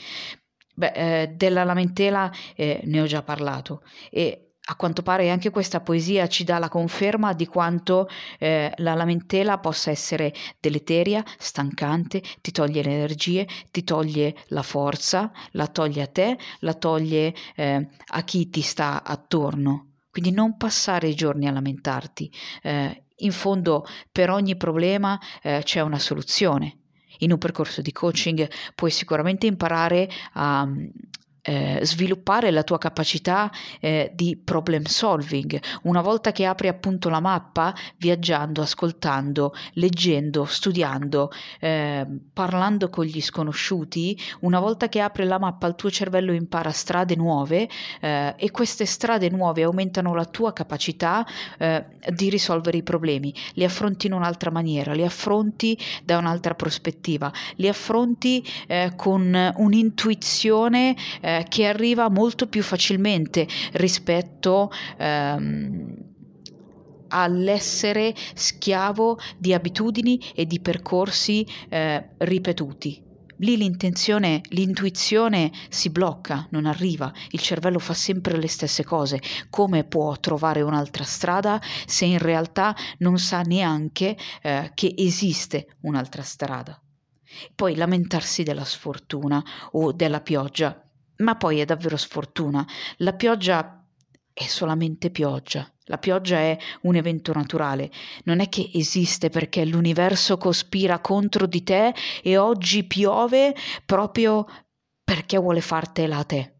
Beh, 0.75 0.91
eh, 1.21 1.27
della 1.27 1.63
lamentela 1.63 2.31
eh, 2.55 2.81
ne 2.85 3.01
ho 3.01 3.05
già 3.05 3.21
parlato 3.21 3.83
e 4.09 4.52
a 4.65 4.75
quanto 4.75 5.01
pare 5.01 5.29
anche 5.29 5.49
questa 5.49 5.81
poesia 5.81 6.27
ci 6.27 6.43
dà 6.43 6.57
la 6.57 6.69
conferma 6.69 7.33
di 7.33 7.47
quanto 7.47 8.07
eh, 8.39 8.71
la 8.77 8.93
lamentela 8.93 9.57
possa 9.57 9.91
essere 9.91 10.33
deleteria, 10.59 11.23
stancante, 11.37 12.21
ti 12.39 12.51
toglie 12.51 12.81
le 12.81 12.91
energie, 12.91 13.47
ti 13.71 13.83
toglie 13.83 14.35
la 14.47 14.61
forza, 14.61 15.31
la 15.51 15.67
toglie 15.67 16.03
a 16.03 16.07
te, 16.07 16.37
la 16.59 16.73
toglie 16.73 17.33
eh, 17.55 17.87
a 18.07 18.23
chi 18.23 18.49
ti 18.49 18.61
sta 18.61 19.03
attorno. 19.03 19.87
Quindi 20.09 20.31
non 20.31 20.55
passare 20.57 21.09
i 21.09 21.15
giorni 21.15 21.47
a 21.47 21.51
lamentarti. 21.51 22.31
Eh, 22.61 23.03
in 23.17 23.31
fondo 23.31 23.85
per 24.11 24.29
ogni 24.29 24.55
problema 24.55 25.19
eh, 25.41 25.61
c'è 25.63 25.81
una 25.81 25.99
soluzione. 25.99 26.77
In 27.19 27.31
un 27.31 27.37
percorso 27.37 27.81
di 27.81 27.91
coaching 27.91 28.49
puoi 28.75 28.91
sicuramente 28.91 29.45
imparare 29.45 30.09
a, 30.33 30.67
eh, 31.43 31.79
sviluppare 31.83 32.51
la 32.51 32.63
tua 32.63 32.77
capacità 32.77 33.51
eh, 33.79 34.11
di 34.15 34.39
problem 34.41 34.85
solving. 34.85 35.61
Una 35.83 36.01
volta 36.01 36.31
che 36.31 36.45
apri 36.45 36.69
appunto 36.69 37.09
la 37.09 37.19
mappa, 37.19 37.75
viaggiando, 37.97 38.61
ascoltando, 38.61 39.53
leggendo, 39.73 40.45
studiando, 40.45 41.31
eh, 41.59 42.07
parlando 42.31 42.89
con 42.89 43.05
gli 43.05 43.21
sconosciuti, 43.21 44.17
una 44.41 44.59
volta 44.59 44.87
che 44.87 45.01
apri 45.01 45.25
la 45.25 45.37
mappa 45.37 45.67
il 45.67 45.75
tuo 45.75 45.91
cervello 45.91 46.31
impara 46.31 46.71
strade 46.71 47.15
nuove 47.15 47.67
eh, 47.99 48.33
e 48.37 48.51
queste 48.51 48.85
strade 48.85 49.29
nuove 49.29 49.63
aumentano 49.63 50.15
la 50.15 50.25
tua 50.25 50.53
capacità 50.53 51.25
eh, 51.57 51.85
di 52.07 52.29
risolvere 52.29 52.77
i 52.77 52.83
problemi, 52.83 53.33
li 53.55 53.65
affronti 53.65 54.07
in 54.07 54.13
un'altra 54.13 54.49
maniera, 54.49 54.93
li 54.93 55.03
affronti 55.03 55.77
da 56.03 56.17
un'altra 56.17 56.55
prospettiva, 56.55 57.31
li 57.55 57.67
affronti 57.67 58.45
eh, 58.67 58.93
con 58.95 59.53
un'intuizione 59.57 60.95
eh, 61.33 61.45
che 61.47 61.65
arriva 61.65 62.09
molto 62.09 62.47
più 62.47 62.61
facilmente 62.63 63.47
rispetto 63.73 64.71
ehm, 64.97 66.11
all'essere 67.09 68.13
schiavo 68.33 69.19
di 69.37 69.53
abitudini 69.53 70.19
e 70.35 70.45
di 70.45 70.59
percorsi 70.59 71.45
eh, 71.69 72.09
ripetuti. 72.17 73.01
Lì 73.37 73.57
l'intenzione, 73.57 74.41
l'intuizione 74.49 75.51
si 75.69 75.89
blocca, 75.89 76.47
non 76.51 76.65
arriva, 76.65 77.11
il 77.31 77.39
cervello 77.39 77.79
fa 77.79 77.93
sempre 77.93 78.37
le 78.37 78.47
stesse 78.47 78.83
cose. 78.83 79.19
Come 79.49 79.83
può 79.83 80.17
trovare 80.19 80.61
un'altra 80.61 81.03
strada 81.03 81.61
se 81.85 82.05
in 82.05 82.19
realtà 82.19 82.75
non 82.99 83.17
sa 83.17 83.41
neanche 83.41 84.15
eh, 84.41 84.71
che 84.73 84.93
esiste 84.95 85.75
un'altra 85.81 86.21
strada? 86.21 86.79
Poi 87.55 87.75
lamentarsi 87.75 88.43
della 88.43 88.63
sfortuna 88.63 89.43
o 89.71 89.91
della 89.91 90.21
pioggia 90.21 90.82
ma 91.23 91.35
poi 91.35 91.59
è 91.59 91.65
davvero 91.65 91.97
sfortuna. 91.97 92.65
La 92.97 93.13
pioggia 93.13 93.83
è 94.33 94.43
solamente 94.45 95.09
pioggia. 95.09 95.67
La 95.87 95.97
pioggia 95.97 96.37
è 96.37 96.57
un 96.83 96.95
evento 96.95 97.33
naturale, 97.33 97.91
non 98.23 98.39
è 98.39 98.47
che 98.47 98.71
esiste 98.73 99.29
perché 99.29 99.65
l'universo 99.65 100.37
cospira 100.37 100.99
contro 100.99 101.45
di 101.45 101.61
te 101.61 101.93
e 102.21 102.37
oggi 102.37 102.85
piove 102.85 103.53
proprio 103.85 104.45
perché 105.03 105.37
vuole 105.37 105.59
fartela 105.59 106.19
a 106.19 106.23
te. 106.23 106.53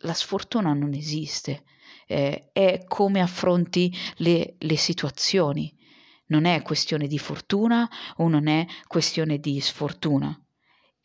La 0.00 0.12
sfortuna 0.12 0.72
non 0.72 0.92
esiste, 0.92 1.62
eh, 2.06 2.50
è 2.52 2.84
come 2.88 3.20
affronti 3.20 3.96
le, 4.16 4.56
le 4.58 4.76
situazioni. 4.76 5.72
Non 6.26 6.46
è 6.46 6.62
questione 6.62 7.06
di 7.06 7.18
fortuna 7.18 7.88
o 8.16 8.28
non 8.28 8.48
è 8.48 8.66
questione 8.88 9.38
di 9.38 9.60
sfortuna. 9.60 10.36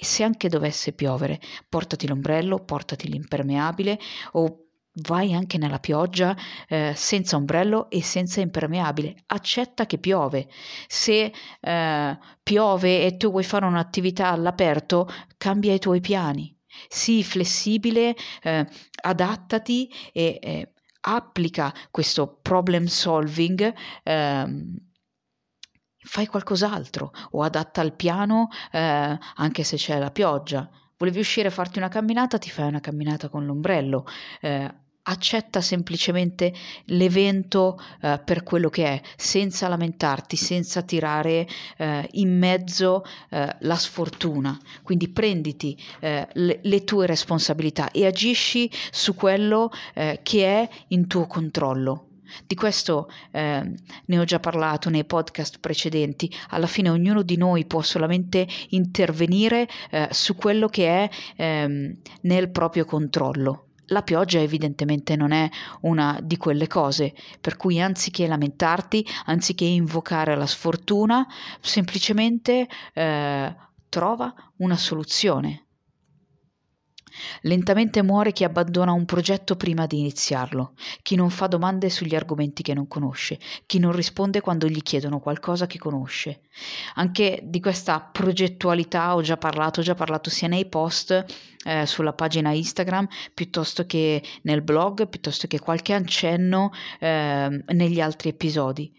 E 0.01 0.05
se 0.05 0.23
anche 0.23 0.49
dovesse 0.49 0.93
piovere, 0.93 1.39
portati 1.69 2.07
l'ombrello, 2.07 2.57
portati 2.57 3.07
l'impermeabile 3.07 3.99
o 4.31 4.65
vai 5.03 5.31
anche 5.31 5.59
nella 5.59 5.77
pioggia 5.77 6.35
eh, 6.67 6.93
senza 6.95 7.35
ombrello 7.35 7.87
e 7.87 8.01
senza 8.01 8.41
impermeabile. 8.41 9.13
Accetta 9.27 9.85
che 9.85 9.99
piove. 9.99 10.47
Se 10.87 11.31
eh, 11.59 12.17
piove 12.41 13.05
e 13.05 13.15
tu 13.17 13.29
vuoi 13.29 13.43
fare 13.43 13.65
un'attività 13.65 14.29
all'aperto, 14.29 15.07
cambia 15.37 15.71
i 15.71 15.79
tuoi 15.79 16.01
piani. 16.01 16.51
Sii 16.87 17.23
flessibile, 17.23 18.15
eh, 18.41 18.67
adattati 19.03 19.87
e 20.11 20.39
eh, 20.41 20.73
applica 21.01 21.71
questo 21.91 22.39
problem 22.41 22.85
solving 22.85 23.71
ehm, 24.01 24.75
fai 26.03 26.25
qualcos'altro 26.27 27.11
o 27.31 27.43
adatta 27.43 27.81
il 27.81 27.93
piano 27.93 28.49
eh, 28.71 29.17
anche 29.35 29.63
se 29.63 29.75
c'è 29.77 29.99
la 29.99 30.11
pioggia. 30.11 30.69
Volevi 30.97 31.19
uscire 31.19 31.47
a 31.47 31.51
farti 31.51 31.79
una 31.79 31.89
camminata, 31.89 32.37
ti 32.37 32.49
fai 32.49 32.67
una 32.67 32.79
camminata 32.79 33.29
con 33.29 33.45
l'ombrello. 33.45 34.05
Eh, 34.39 34.71
accetta 35.03 35.61
semplicemente 35.61 36.53
l'evento 36.85 37.79
eh, 38.01 38.21
per 38.23 38.43
quello 38.43 38.69
che 38.69 38.85
è, 38.85 39.01
senza 39.15 39.67
lamentarti, 39.67 40.35
senza 40.35 40.81
tirare 40.83 41.47
eh, 41.77 42.07
in 42.11 42.37
mezzo 42.37 43.03
eh, 43.29 43.55
la 43.59 43.75
sfortuna. 43.75 44.57
Quindi 44.83 45.09
prenditi 45.09 45.77
eh, 45.99 46.27
le, 46.33 46.59
le, 46.61 46.83
tue 46.83 47.05
responsabilità 47.05 47.91
e 47.91 48.05
agisci 48.05 48.69
su 48.91 49.15
quello 49.15 49.71
eh, 49.93 50.19
che 50.21 50.45
è 50.45 50.69
in 50.89 51.07
tuo 51.07 51.25
controllo. 51.25 52.10
Di 52.45 52.55
questo 52.55 53.09
eh, 53.31 53.73
ne 54.05 54.19
ho 54.19 54.23
già 54.23 54.39
parlato 54.39 54.89
nei 54.89 55.05
podcast 55.05 55.59
precedenti. 55.59 56.31
Alla 56.49 56.67
fine 56.67 56.89
ognuno 56.89 57.21
di 57.21 57.37
noi 57.37 57.65
può 57.65 57.81
solamente 57.81 58.47
intervenire 58.69 59.67
eh, 59.89 60.07
su 60.11 60.35
quello 60.35 60.67
che 60.67 60.87
è 60.87 61.09
ehm, 61.35 61.97
nel 62.21 62.49
proprio 62.49 62.85
controllo. 62.85 63.65
La 63.91 64.03
pioggia 64.03 64.39
evidentemente 64.39 65.17
non 65.17 65.33
è 65.33 65.49
una 65.81 66.17
di 66.23 66.37
quelle 66.37 66.67
cose, 66.67 67.13
per 67.41 67.57
cui 67.57 67.81
anziché 67.81 68.25
lamentarti, 68.25 69.05
anziché 69.25 69.65
invocare 69.65 70.35
la 70.35 70.45
sfortuna, 70.45 71.27
semplicemente 71.59 72.67
eh, 72.93 73.55
trova 73.89 74.33
una 74.57 74.77
soluzione. 74.77 75.65
Lentamente 77.41 78.01
muore 78.03 78.31
chi 78.31 78.43
abbandona 78.43 78.91
un 78.91 79.05
progetto 79.05 79.55
prima 79.55 79.85
di 79.85 79.99
iniziarlo, 79.99 80.73
chi 81.01 81.15
non 81.15 81.29
fa 81.29 81.47
domande 81.47 81.89
sugli 81.89 82.15
argomenti 82.15 82.63
che 82.63 82.73
non 82.73 82.87
conosce, 82.87 83.39
chi 83.65 83.79
non 83.79 83.91
risponde 83.91 84.41
quando 84.41 84.67
gli 84.67 84.81
chiedono 84.81 85.19
qualcosa 85.19 85.67
che 85.67 85.77
conosce. 85.77 86.41
Anche 86.95 87.41
di 87.43 87.59
questa 87.59 88.01
progettualità 88.01 89.15
ho 89.15 89.21
già 89.21 89.37
parlato, 89.37 89.79
ho 89.79 89.83
già 89.83 89.95
parlato 89.95 90.29
sia 90.29 90.47
nei 90.47 90.67
post 90.67 91.25
eh, 91.63 91.85
sulla 91.85 92.13
pagina 92.13 92.51
Instagram 92.51 93.07
piuttosto 93.33 93.85
che 93.85 94.21
nel 94.43 94.61
blog, 94.61 95.07
piuttosto 95.07 95.47
che 95.47 95.59
qualche 95.59 95.93
accenno 95.93 96.71
eh, 96.99 97.63
negli 97.67 98.01
altri 98.01 98.29
episodi. 98.29 98.91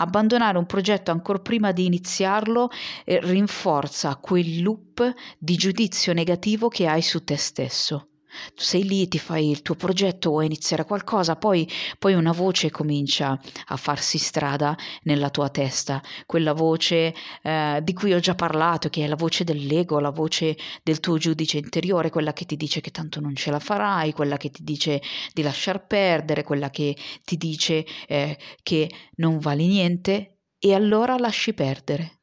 Abbandonare 0.00 0.56
un 0.56 0.66
progetto 0.66 1.10
ancora 1.10 1.38
prima 1.38 1.72
di 1.72 1.84
iniziarlo 1.84 2.70
eh, 3.04 3.20
rinforza 3.22 4.16
quel 4.16 4.62
loop 4.62 5.14
di 5.38 5.56
giudizio 5.56 6.12
negativo 6.14 6.68
che 6.68 6.86
hai 6.86 7.02
su 7.02 7.22
te 7.22 7.36
stesso. 7.36 8.09
Tu 8.54 8.62
sei 8.62 8.84
lì, 8.84 9.08
ti 9.08 9.18
fai 9.18 9.50
il 9.50 9.62
tuo 9.62 9.74
progetto, 9.74 10.30
vuoi 10.30 10.46
iniziare 10.46 10.84
qualcosa, 10.84 11.36
poi, 11.36 11.68
poi, 11.98 12.14
una 12.14 12.32
voce 12.32 12.70
comincia 12.70 13.38
a 13.66 13.76
farsi 13.76 14.18
strada 14.18 14.76
nella 15.02 15.30
tua 15.30 15.48
testa, 15.48 16.02
quella 16.26 16.52
voce 16.52 17.14
eh, 17.42 17.80
di 17.82 17.92
cui 17.92 18.12
ho 18.12 18.20
già 18.20 18.34
parlato, 18.34 18.88
che 18.88 19.04
è 19.04 19.08
la 19.08 19.16
voce 19.16 19.44
dell'ego, 19.44 20.00
la 20.00 20.10
voce 20.10 20.56
del 20.82 21.00
tuo 21.00 21.18
giudice 21.18 21.58
interiore, 21.58 22.10
quella 22.10 22.32
che 22.32 22.44
ti 22.44 22.56
dice 22.56 22.80
che 22.80 22.90
tanto 22.90 23.20
non 23.20 23.34
ce 23.34 23.50
la 23.50 23.58
farai, 23.58 24.12
quella 24.12 24.36
che 24.36 24.50
ti 24.50 24.62
dice 24.62 25.02
di 25.32 25.42
lasciar 25.42 25.86
perdere, 25.86 26.42
quella 26.42 26.70
che 26.70 26.96
ti 27.24 27.36
dice 27.36 27.84
eh, 28.06 28.38
che 28.62 28.90
non 29.16 29.38
vali 29.38 29.66
niente 29.66 30.38
e 30.58 30.74
allora 30.74 31.16
lasci 31.18 31.54
perdere. 31.54 32.20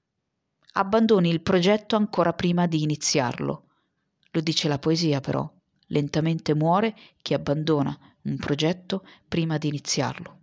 Abbandoni 0.73 1.29
il 1.29 1.41
progetto 1.41 1.95
ancora 1.95 2.33
prima 2.33 2.67
di 2.67 2.83
iniziarlo. 2.83 3.65
Lo 4.31 4.41
dice 4.41 4.67
la 4.67 4.77
poesia 4.77 5.19
però. 5.19 5.56
Lentamente 5.87 6.53
muore 6.53 6.95
chi 7.21 7.33
abbandona 7.33 7.97
un 8.23 8.37
progetto 8.37 9.05
prima 9.27 9.57
di 9.57 9.67
iniziarlo. 9.69 10.36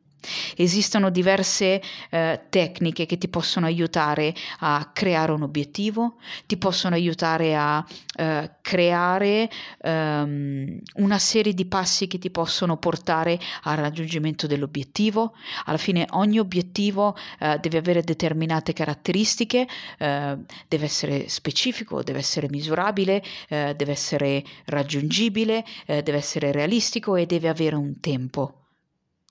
Esistono 0.57 1.11
diverse 1.11 1.81
eh, 2.11 2.40
tecniche 2.49 3.07
che 3.07 3.19
ti 3.19 3.28
possono 3.28 3.66
aiutare 3.66 4.35
a 4.61 4.90
creare 4.93 5.33
un 5.33 5.43
obiettivo, 5.43 6.16
ti 6.47 6.57
possono 6.57 6.95
aiutare 6.95 7.54
a 7.57 7.85
eh, 8.16 8.50
creare 8.61 9.50
um, 9.83 10.78
una 10.95 11.19
serie 11.19 11.52
di 11.52 11.66
passi 11.66 12.07
che 12.07 12.19
ti 12.19 12.31
possono 12.31 12.76
portare 12.76 13.38
al 13.62 13.76
raggiungimento 13.76 14.47
dell'obiettivo. 14.47 15.35
Alla 15.66 15.78
fine 15.78 16.07
ogni 16.11 16.38
obiettivo 16.38 17.16
eh, 17.38 17.59
deve 17.61 17.78
avere 17.78 18.02
determinate 18.02 18.73
caratteristiche, 18.73 19.66
eh, 19.99 20.38
deve 20.69 20.85
essere 20.85 21.28
specifico, 21.28 22.02
deve 22.02 22.19
essere 22.19 22.49
misurabile, 22.49 23.23
eh, 23.49 23.75
deve 23.76 23.93
essere 23.93 24.45
raggiungibile, 24.66 25.64
eh, 25.87 26.02
deve 26.02 26.19
essere 26.19 26.52
realistico 26.52 27.16
e 27.16 27.26
deve 27.26 27.49
avere 27.49 27.76
un 27.76 28.00
tempo. 28.00 28.61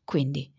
Quindi 0.04 0.53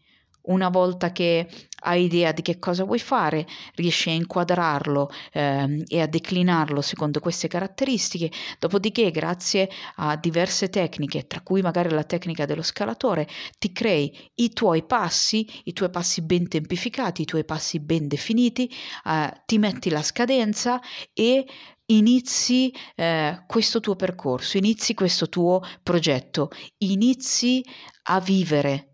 una 0.45 0.69
volta 0.69 1.13
che 1.13 1.49
hai 1.87 2.05
idea 2.05 2.33
di 2.33 2.43
che 2.43 2.59
cosa 2.59 2.85
vuoi 2.85 2.99
fare, 2.99 3.47
riesci 3.75 4.09
a 4.09 4.13
inquadrarlo 4.13 5.11
ehm, 5.33 5.83
e 5.87 6.01
a 6.01 6.07
declinarlo 6.07 6.81
secondo 6.81 7.21
queste 7.21 7.49
caratteristiche, 7.49 8.31
dopodiché 8.59 9.11
grazie 9.11 9.69
a 9.97 10.17
diverse 10.17 10.69
tecniche, 10.71 11.27
tra 11.27 11.41
cui 11.43 11.61
magari 11.61 11.91
la 11.91 12.05
tecnica 12.05 12.47
dello 12.47 12.63
scalatore, 12.63 13.29
ti 13.59 13.73
crei 13.73 14.31
i 14.37 14.53
tuoi 14.53 14.85
passi, 14.85 15.47
i 15.65 15.73
tuoi 15.73 15.91
passi 15.91 16.23
ben 16.23 16.49
tempificati, 16.49 17.23
i 17.23 17.27
tuoi 17.27 17.45
passi 17.45 17.81
ben 17.81 18.09
definiti, 18.09 18.71
eh, 19.05 19.43
ti 19.47 19.59
metti 19.59 19.91
la 19.91 20.03
scadenza 20.03 20.81
e 21.13 21.47
inizi 21.87 22.73
eh, 22.95 23.45
questo 23.47 23.81
tuo 23.81 23.95
percorso, 23.95 24.57
inizi 24.57 24.95
questo 24.95 25.29
tuo 25.29 25.61
progetto, 25.83 26.51
inizi 26.79 27.63
a 28.05 28.21
vivere 28.21 28.94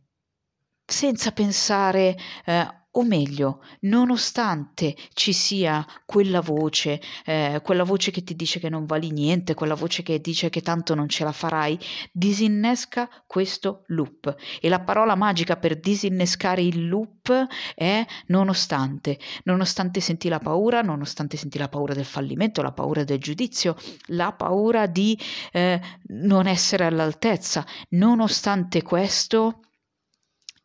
senza 0.90 1.32
pensare, 1.32 2.16
eh, 2.44 2.78
o 2.94 3.04
meglio, 3.04 3.62
nonostante 3.82 4.96
ci 5.12 5.32
sia 5.32 5.86
quella 6.04 6.40
voce, 6.40 7.00
eh, 7.24 7.60
quella 7.62 7.84
voce 7.84 8.10
che 8.10 8.24
ti 8.24 8.34
dice 8.34 8.58
che 8.58 8.68
non 8.68 8.84
vali 8.84 9.12
niente, 9.12 9.54
quella 9.54 9.74
voce 9.76 10.02
che 10.02 10.20
dice 10.20 10.50
che 10.50 10.60
tanto 10.60 10.96
non 10.96 11.08
ce 11.08 11.22
la 11.22 11.30
farai, 11.30 11.78
disinnesca 12.10 13.08
questo 13.28 13.84
loop. 13.88 14.34
E 14.60 14.68
la 14.68 14.80
parola 14.80 15.14
magica 15.14 15.56
per 15.56 15.78
disinnescare 15.78 16.62
il 16.62 16.88
loop 16.88 17.46
è 17.76 18.04
nonostante. 18.26 19.20
Nonostante 19.44 20.00
senti 20.00 20.28
la 20.28 20.40
paura, 20.40 20.82
nonostante 20.82 21.36
senti 21.36 21.58
la 21.58 21.68
paura 21.68 21.94
del 21.94 22.04
fallimento, 22.04 22.60
la 22.60 22.72
paura 22.72 23.04
del 23.04 23.20
giudizio, 23.20 23.76
la 24.06 24.32
paura 24.32 24.86
di 24.86 25.16
eh, 25.52 25.80
non 26.08 26.48
essere 26.48 26.86
all'altezza, 26.86 27.64
nonostante 27.90 28.82
questo 28.82 29.60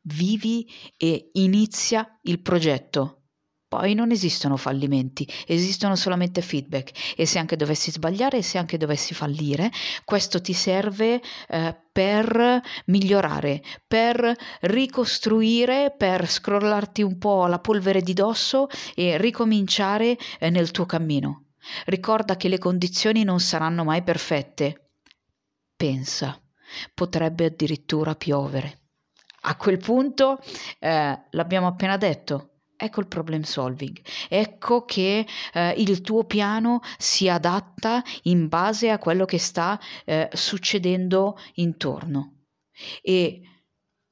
vivi 0.06 0.68
e 0.98 1.30
inizia 1.34 2.20
il 2.24 2.42
progetto. 2.42 3.22
Poi 3.68 3.94
non 3.94 4.12
esistono 4.12 4.58
fallimenti, 4.58 5.28
esistono 5.48 5.96
solamente 5.96 6.42
feedback 6.42 7.16
e 7.18 7.26
se 7.26 7.40
anche 7.40 7.56
dovessi 7.56 7.92
sbagliare 7.92 8.38
e 8.38 8.42
se 8.42 8.58
anche 8.58 8.78
dovessi 8.78 9.14
fallire, 9.14 9.72
questo 10.06 10.40
ti 10.40 10.54
serve 10.54 11.22
eh, 11.50 11.76
per 11.92 12.62
migliorare, 12.86 13.62
per 13.86 14.34
ricostruire, 14.62 15.94
per 15.98 16.30
scrollarti 16.30 17.02
un 17.02 17.18
po' 17.18 17.48
la 17.48 17.60
polvere 17.60 18.02
di 18.02 18.14
dosso 18.14 18.68
e 18.94 19.18
ricominciare 19.18 20.18
eh, 20.40 20.50
nel 20.50 20.72
tuo 20.72 20.86
cammino. 20.86 21.48
Ricorda 21.86 22.38
che 22.38 22.48
le 22.48 22.60
condizioni 22.60 23.24
non 23.24 23.40
saranno 23.40 23.84
mai 23.84 24.04
perfette. 24.04 24.92
Pensa, 25.76 26.40
potrebbe 26.94 27.46
addirittura 27.46 28.16
piovere. 28.16 28.85
A 29.48 29.56
quel 29.58 29.78
punto 29.78 30.40
eh, 30.80 31.20
l'abbiamo 31.30 31.68
appena 31.68 31.98
detto. 31.98 32.50
Ecco 32.78 33.00
il 33.00 33.08
problem 33.08 33.44
solving, 33.44 34.02
ecco 34.28 34.84
che 34.84 35.26
eh, 35.54 35.70
il 35.78 36.02
tuo 36.02 36.26
piano 36.26 36.82
si 36.98 37.30
adatta 37.30 38.04
in 38.24 38.50
base 38.50 38.90
a 38.90 38.98
quello 38.98 39.24
che 39.24 39.38
sta 39.38 39.80
eh, 40.04 40.28
succedendo 40.34 41.38
intorno. 41.54 42.48
E 43.02 43.42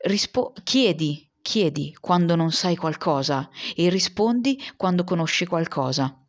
rispo- 0.05 0.53
chiedi, 0.63 1.29
chiedi 1.41 1.93
quando 1.99 2.35
non 2.37 2.51
sai 2.51 2.77
qualcosa 2.77 3.49
e 3.75 3.89
rispondi 3.89 4.57
quando 4.77 5.03
conosci 5.03 5.45
qualcosa. 5.45 6.22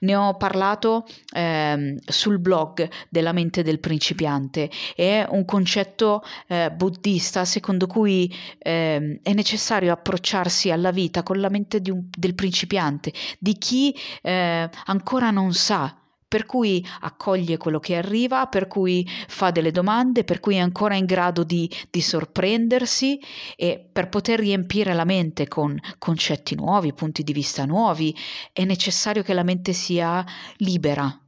Ne 0.00 0.14
ho 0.14 0.36
parlato 0.36 1.06
eh, 1.32 1.96
sul 2.06 2.38
blog 2.38 2.88
della 3.08 3.32
mente 3.32 3.62
del 3.62 3.80
principiante, 3.80 4.70
è 4.94 5.26
un 5.28 5.44
concetto 5.44 6.22
eh, 6.46 6.70
buddista 6.70 7.44
secondo 7.44 7.86
cui 7.86 8.34
eh, 8.58 9.20
è 9.22 9.32
necessario 9.32 9.92
approcciarsi 9.92 10.70
alla 10.70 10.90
vita 10.90 11.22
con 11.22 11.40
la 11.40 11.48
mente 11.48 11.80
un, 11.86 12.04
del 12.10 12.34
principiante, 12.34 13.12
di 13.38 13.56
chi 13.58 13.94
eh, 14.22 14.68
ancora 14.86 15.30
non 15.30 15.52
sa 15.52 15.94
per 16.28 16.44
cui 16.44 16.86
accoglie 17.00 17.56
quello 17.56 17.80
che 17.80 17.96
arriva, 17.96 18.46
per 18.46 18.66
cui 18.66 19.08
fa 19.26 19.50
delle 19.50 19.70
domande, 19.70 20.24
per 20.24 20.40
cui 20.40 20.56
è 20.56 20.58
ancora 20.58 20.94
in 20.94 21.06
grado 21.06 21.42
di, 21.42 21.70
di 21.90 22.02
sorprendersi 22.02 23.18
e 23.56 23.88
per 23.90 24.10
poter 24.10 24.38
riempire 24.38 24.92
la 24.92 25.06
mente 25.06 25.48
con 25.48 25.80
concetti 25.96 26.54
nuovi, 26.54 26.92
punti 26.92 27.22
di 27.22 27.32
vista 27.32 27.64
nuovi, 27.64 28.14
è 28.52 28.64
necessario 28.64 29.22
che 29.22 29.32
la 29.32 29.42
mente 29.42 29.72
sia 29.72 30.24
libera. 30.58 31.18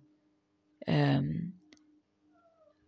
Ehm, 0.80 1.54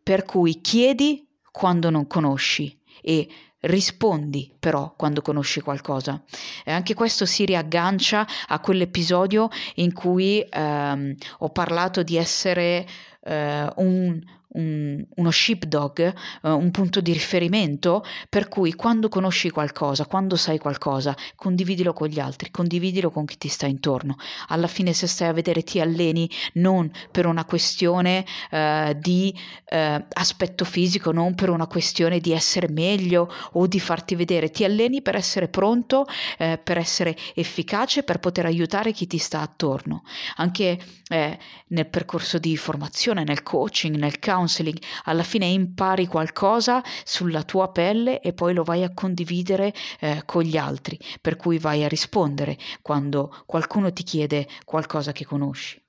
per 0.03 0.25
cui 0.25 0.61
chiedi 0.61 1.27
quando 1.51 1.89
non 1.89 2.07
conosci 2.07 2.79
e 3.01 3.29
rispondi 3.63 4.53
però 4.59 4.95
quando 4.97 5.23
conosci 5.23 5.61
qualcosa. 5.61 6.23
E 6.65 6.73
anche 6.73 6.95
questo 6.95 7.27
si 7.27 7.45
riaggancia 7.45 8.27
a 8.49 8.61
quell'episodio 8.61 9.49
in 9.77 9.93
cui 9.93 10.45
ehm, 10.49 11.15
ho 11.39 11.49
parlato 11.51 12.03
di 12.03 12.17
essere 12.17 12.87
eh, 13.25 13.73
un, 13.77 14.21
un, 14.53 15.05
uno 15.17 15.31
sheepdog, 15.31 16.13
uh, 16.43 16.49
un 16.51 16.71
punto 16.71 17.01
di 17.01 17.13
riferimento, 17.13 18.05
per 18.29 18.49
cui 18.49 18.75
quando 18.75 19.09
conosci 19.09 19.51
qualcosa, 19.51 20.07
quando 20.07 20.37
sai 20.37 20.59
qualcosa, 20.59 21.17
condividilo 21.37 21.93
con 21.93 22.09
gli 22.09 22.21
altri, 22.21 22.51
condividilo 22.51 23.11
con 23.11 23.25
chi 23.25 23.39
ti 23.39 23.49
sta 23.49 23.67
intorno. 23.67 24.17
Alla 24.49 24.67
fine 24.67 24.93
se 24.93 25.07
stai 25.07 25.29
a 25.29 25.33
vedere 25.33 25.63
ti 25.63 25.81
alleni 25.81 26.29
non 26.55 26.91
per 27.11 27.27
una 27.27 27.45
questione 27.45 28.25
uh, 28.51 28.93
di 28.99 29.33
uh, 29.35 30.05
aspetto 30.13 30.65
fisico, 30.65 31.13
non 31.13 31.35
per 31.35 31.51
una 31.51 31.67
questione 31.67 32.21
di 32.21 32.33
essere 32.33 32.69
meglio 32.69 33.33
o 33.53 33.67
di 33.67 33.81
farti 33.81 34.15
vedere, 34.15 34.51
ti 34.51 34.65
alleni 34.65 35.03
per 35.03 35.17
essere 35.17 35.49
pronto, 35.49 36.07
per 36.37 36.79
essere 36.79 37.17
efficace, 37.35 38.03
per 38.03 38.19
poter 38.19 38.47
aiutare 38.47 38.93
chi 38.93 39.07
ti 39.07 39.19
sta 39.19 39.41
attorno. 39.41 40.03
Anche 40.37 40.79
nel 41.09 41.87
percorso 41.89 42.39
di 42.39 42.57
formazione, 42.57 43.25
nel 43.25 43.43
coaching, 43.43 43.97
nel 43.97 44.19
counseling, 44.19 44.42
counseling, 44.43 44.79
alla 45.05 45.23
fine 45.23 45.47
impari 45.47 46.07
qualcosa 46.07 46.83
sulla 47.05 47.45
tua 47.45 47.71
pelle 47.71 48.21
e 48.21 48.33
poi 48.33 48.55
lo 48.55 48.65
vai 48.65 48.83
a 48.83 48.93
condividere 48.93 49.73
eh, 50.01 50.23
con 50.27 50.43
gli 50.43 50.57
altri, 50.57 50.99
per 51.21 51.37
cui 51.37 51.59
vai 51.59 51.85
a 51.85 51.89
rispondere 51.89 52.59
quando 52.81 53.33
qualcuno 53.47 53.93
ti 53.93 54.03
chiede 54.03 54.49
qualcosa 54.65 55.13
che 55.13 55.25
conosci. 55.25 55.81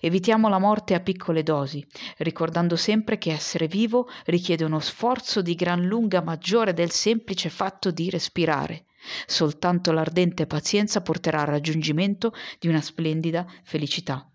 Evitiamo 0.00 0.48
la 0.48 0.58
morte 0.58 0.94
a 0.94 1.00
piccole 1.00 1.42
dosi, 1.42 1.86
ricordando 2.18 2.74
sempre 2.76 3.18
che 3.18 3.32
essere 3.32 3.66
vivo 3.66 4.08
richiede 4.24 4.64
uno 4.64 4.80
sforzo 4.80 5.42
di 5.42 5.54
gran 5.54 5.82
lunga 5.82 6.22
maggiore 6.22 6.72
del 6.72 6.90
semplice 6.90 7.50
fatto 7.50 7.90
di 7.90 8.08
respirare. 8.08 8.86
Soltanto 9.26 9.92
l'ardente 9.92 10.46
pazienza 10.46 11.02
porterà 11.02 11.40
al 11.40 11.48
raggiungimento 11.48 12.32
di 12.58 12.68
una 12.68 12.80
splendida 12.80 13.46
felicità. 13.62 14.26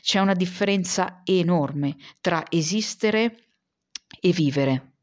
C'è 0.00 0.18
una 0.20 0.34
differenza 0.34 1.22
enorme 1.24 1.96
tra 2.20 2.44
esistere 2.48 3.48
e 4.20 4.32
vivere. 4.32 4.94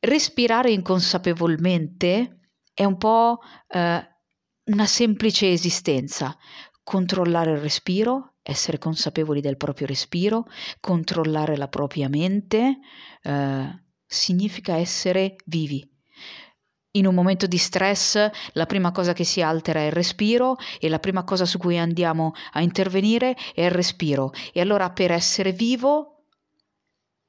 Respirare 0.00 0.70
inconsapevolmente 0.70 2.38
è 2.72 2.84
un 2.84 2.96
po' 2.98 3.38
eh, 3.68 4.08
una 4.64 4.86
semplice 4.86 5.50
esistenza. 5.50 6.36
Controllare 6.82 7.52
il 7.52 7.58
respiro, 7.58 8.34
essere 8.42 8.78
consapevoli 8.78 9.40
del 9.40 9.56
proprio 9.56 9.86
respiro, 9.86 10.46
controllare 10.80 11.56
la 11.56 11.68
propria 11.68 12.08
mente, 12.08 12.78
eh, 13.22 13.82
significa 14.04 14.76
essere 14.76 15.36
vivi 15.46 15.93
in 16.96 17.06
un 17.06 17.14
momento 17.14 17.46
di 17.46 17.56
stress 17.56 18.30
la 18.52 18.66
prima 18.66 18.92
cosa 18.92 19.12
che 19.12 19.24
si 19.24 19.42
altera 19.42 19.80
è 19.80 19.86
il 19.86 19.92
respiro 19.92 20.56
e 20.78 20.88
la 20.88 20.98
prima 20.98 21.24
cosa 21.24 21.44
su 21.44 21.58
cui 21.58 21.78
andiamo 21.78 22.32
a 22.52 22.60
intervenire 22.60 23.36
è 23.54 23.62
il 23.62 23.70
respiro. 23.70 24.32
E 24.52 24.60
allora 24.60 24.90
per 24.90 25.10
essere 25.10 25.52
vivo 25.52 26.13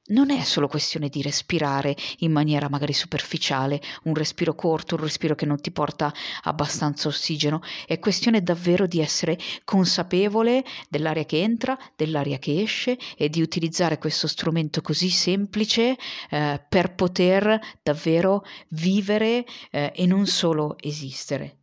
non 0.08 0.30
è 0.30 0.44
solo 0.44 0.68
questione 0.68 1.10
di 1.10 1.22
respirare 1.22 1.96
in 2.20 2.32
maniera 2.32 2.70
magari 2.70 2.94
superficiale, 2.94 3.82
un 4.04 4.14
respiro 4.14 4.54
corto, 4.54 4.96
un 4.96 5.02
respiro 5.02 5.34
che 5.34 5.48
non 5.48 5.60
ti 5.60 5.72
porta 5.72 6.14
abbastanza 6.44 7.08
ossigeno, 7.08 7.62
è 7.88 7.98
questione 7.98 8.44
davvero 8.44 8.86
di 8.86 9.00
essere 9.00 9.38
consapevole 9.64 10.64
dell'aria 10.90 11.26
che 11.26 11.42
entra, 11.42 11.78
dell'aria 11.96 12.38
che 12.38 12.62
esce 12.62 12.98
e 13.18 13.30
di 13.30 13.42
utilizzare 13.42 13.98
questo 13.98 14.28
strumento 14.28 14.82
così 14.82 15.10
semplice 15.10 15.98
eh, 16.30 16.64
per 16.70 16.94
poter 16.94 17.60
davvero 17.82 18.44
vivere 18.70 19.44
eh, 19.72 19.92
e 19.96 20.06
non 20.06 20.28
solo 20.28 20.76
esistere 20.80 21.60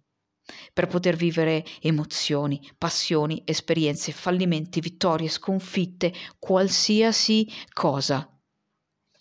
per 0.72 0.86
poter 0.86 1.16
vivere 1.16 1.64
emozioni, 1.80 2.60
passioni, 2.76 3.42
esperienze, 3.44 4.12
fallimenti, 4.12 4.80
vittorie, 4.80 5.28
sconfitte, 5.28 6.12
qualsiasi 6.38 7.48
cosa. 7.72 8.31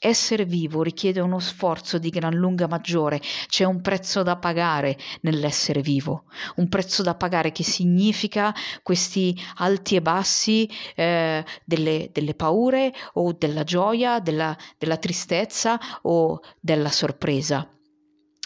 Essere 0.03 0.45
vivo 0.45 0.81
richiede 0.81 1.19
uno 1.19 1.37
sforzo 1.37 1.99
di 1.99 2.09
gran 2.09 2.33
lunga 2.33 2.67
maggiore, 2.67 3.21
c'è 3.45 3.65
un 3.65 3.81
prezzo 3.81 4.23
da 4.23 4.35
pagare 4.35 4.97
nell'essere 5.21 5.81
vivo, 5.81 6.23
un 6.55 6.69
prezzo 6.69 7.03
da 7.03 7.13
pagare 7.13 7.51
che 7.51 7.61
significa 7.61 8.51
questi 8.81 9.39
alti 9.57 9.97
e 9.97 10.01
bassi 10.01 10.67
eh, 10.95 11.45
delle, 11.63 12.09
delle, 12.11 12.33
paure 12.33 12.91
o 13.13 13.31
della 13.33 13.63
gioia, 13.63 14.19
della, 14.19 14.57
della 14.79 14.97
tristezza 14.97 15.79
o 16.01 16.39
della 16.59 16.89
sorpresa 16.89 17.69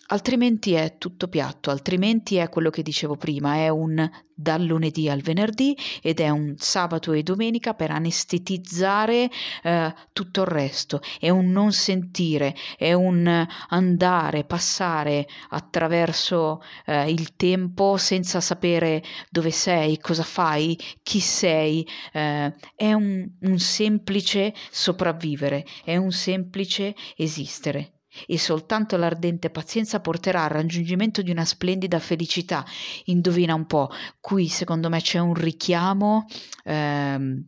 altrimenti 0.07 0.73
è 0.73 0.97
tutto 0.97 1.27
piatto, 1.27 1.71
altrimenti 1.71 2.35
è 2.35 2.49
quello 2.49 2.69
che 2.69 2.83
dicevo 2.83 3.15
prima, 3.15 3.55
è 3.55 3.69
un 3.69 4.09
dal 4.37 4.63
lunedì 4.63 5.09
al 5.09 5.21
venerdì 5.21 5.77
ed 6.01 6.19
è 6.19 6.29
un 6.29 6.55
sabato 6.57 7.13
e 7.13 7.23
domenica 7.23 7.73
per 7.73 7.91
anestetizzare 7.91 9.29
eh, 9.63 9.93
tutto 10.11 10.41
il 10.41 10.47
resto, 10.47 11.01
è 11.19 11.29
un 11.29 11.51
non 11.51 11.71
sentire, 11.71 12.53
è 12.77 12.91
un 12.91 13.47
andare, 13.69 14.43
passare 14.43 15.25
attraverso 15.49 16.61
eh, 16.85 17.09
il 17.09 17.35
tempo 17.35 17.97
senza 17.97 18.41
sapere 18.41 19.01
dove 19.29 19.51
sei, 19.51 19.97
cosa 19.99 20.23
fai, 20.23 20.77
chi 21.01 21.19
sei, 21.19 21.87
eh, 22.11 22.53
è 22.75 22.93
un, 22.93 23.29
un 23.41 23.59
semplice 23.59 24.53
sopravvivere, 24.69 25.65
è 25.83 25.95
un 25.95 26.11
semplice 26.11 26.93
esistere 27.15 27.94
e 28.25 28.38
soltanto 28.38 28.97
l'ardente 28.97 29.49
pazienza 29.49 29.99
porterà 29.99 30.43
al 30.43 30.49
raggiungimento 30.49 31.21
di 31.21 31.32
una 31.32 31.45
splendida 31.45 31.99
felicità. 31.99 32.65
Indovina 33.06 33.54
un 33.54 33.65
po', 33.65 33.89
qui 34.19 34.47
secondo 34.47 34.89
me 34.89 35.01
c'è 35.01 35.19
un 35.19 35.34
richiamo 35.34 36.25
ehm, 36.63 37.43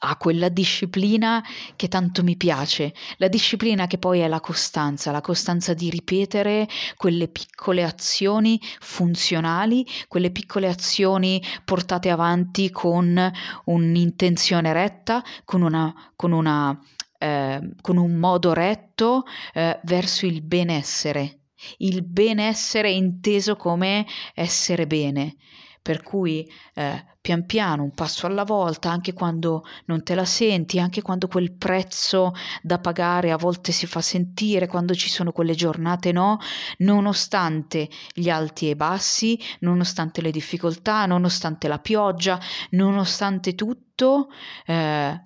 a 0.00 0.16
quella 0.16 0.48
disciplina 0.48 1.42
che 1.74 1.88
tanto 1.88 2.22
mi 2.22 2.36
piace, 2.36 2.94
la 3.16 3.28
disciplina 3.28 3.86
che 3.86 3.98
poi 3.98 4.20
è 4.20 4.28
la 4.28 4.40
costanza, 4.40 5.10
la 5.10 5.20
costanza 5.20 5.74
di 5.74 5.90
ripetere 5.90 6.68
quelle 6.96 7.28
piccole 7.28 7.82
azioni 7.82 8.60
funzionali, 8.80 9.84
quelle 10.06 10.30
piccole 10.30 10.68
azioni 10.68 11.42
portate 11.64 12.10
avanti 12.10 12.70
con 12.70 13.32
un'intenzione 13.64 14.72
retta, 14.72 15.22
con 15.44 15.62
una, 15.62 15.92
con 16.14 16.32
una 16.32 16.78
eh, 17.18 17.60
con 17.80 17.96
un 17.96 18.14
modo 18.14 18.52
retto 18.52 19.24
eh, 19.52 19.78
verso 19.84 20.26
il 20.26 20.42
benessere, 20.42 21.40
il 21.78 22.02
benessere 22.02 22.90
inteso 22.90 23.56
come 23.56 24.06
essere 24.34 24.86
bene. 24.86 25.36
Per 25.80 26.02
cui 26.02 26.46
eh, 26.74 27.02
pian 27.28 27.46
piano, 27.46 27.82
un 27.82 27.92
passo 27.92 28.26
alla 28.26 28.44
volta, 28.44 28.90
anche 28.90 29.12
quando 29.12 29.64
non 29.86 30.02
te 30.02 30.14
la 30.14 30.24
senti, 30.24 30.78
anche 30.78 31.00
quando 31.02 31.28
quel 31.28 31.52
prezzo 31.52 32.32
da 32.62 32.78
pagare 32.78 33.30
a 33.30 33.36
volte 33.36 33.72
si 33.72 33.86
fa 33.86 34.00
sentire, 34.02 34.66
quando 34.66 34.94
ci 34.94 35.08
sono 35.08 35.32
quelle 35.32 35.54
giornate 35.54 36.12
no, 36.12 36.38
nonostante 36.78 37.88
gli 38.12 38.28
alti 38.28 38.68
e 38.68 38.76
bassi, 38.76 39.38
nonostante 39.60 40.20
le 40.20 40.30
difficoltà, 40.30 41.06
nonostante 41.06 41.68
la 41.68 41.78
pioggia, 41.78 42.38
nonostante 42.70 43.54
tutto, 43.54 44.28
eh, 44.66 45.20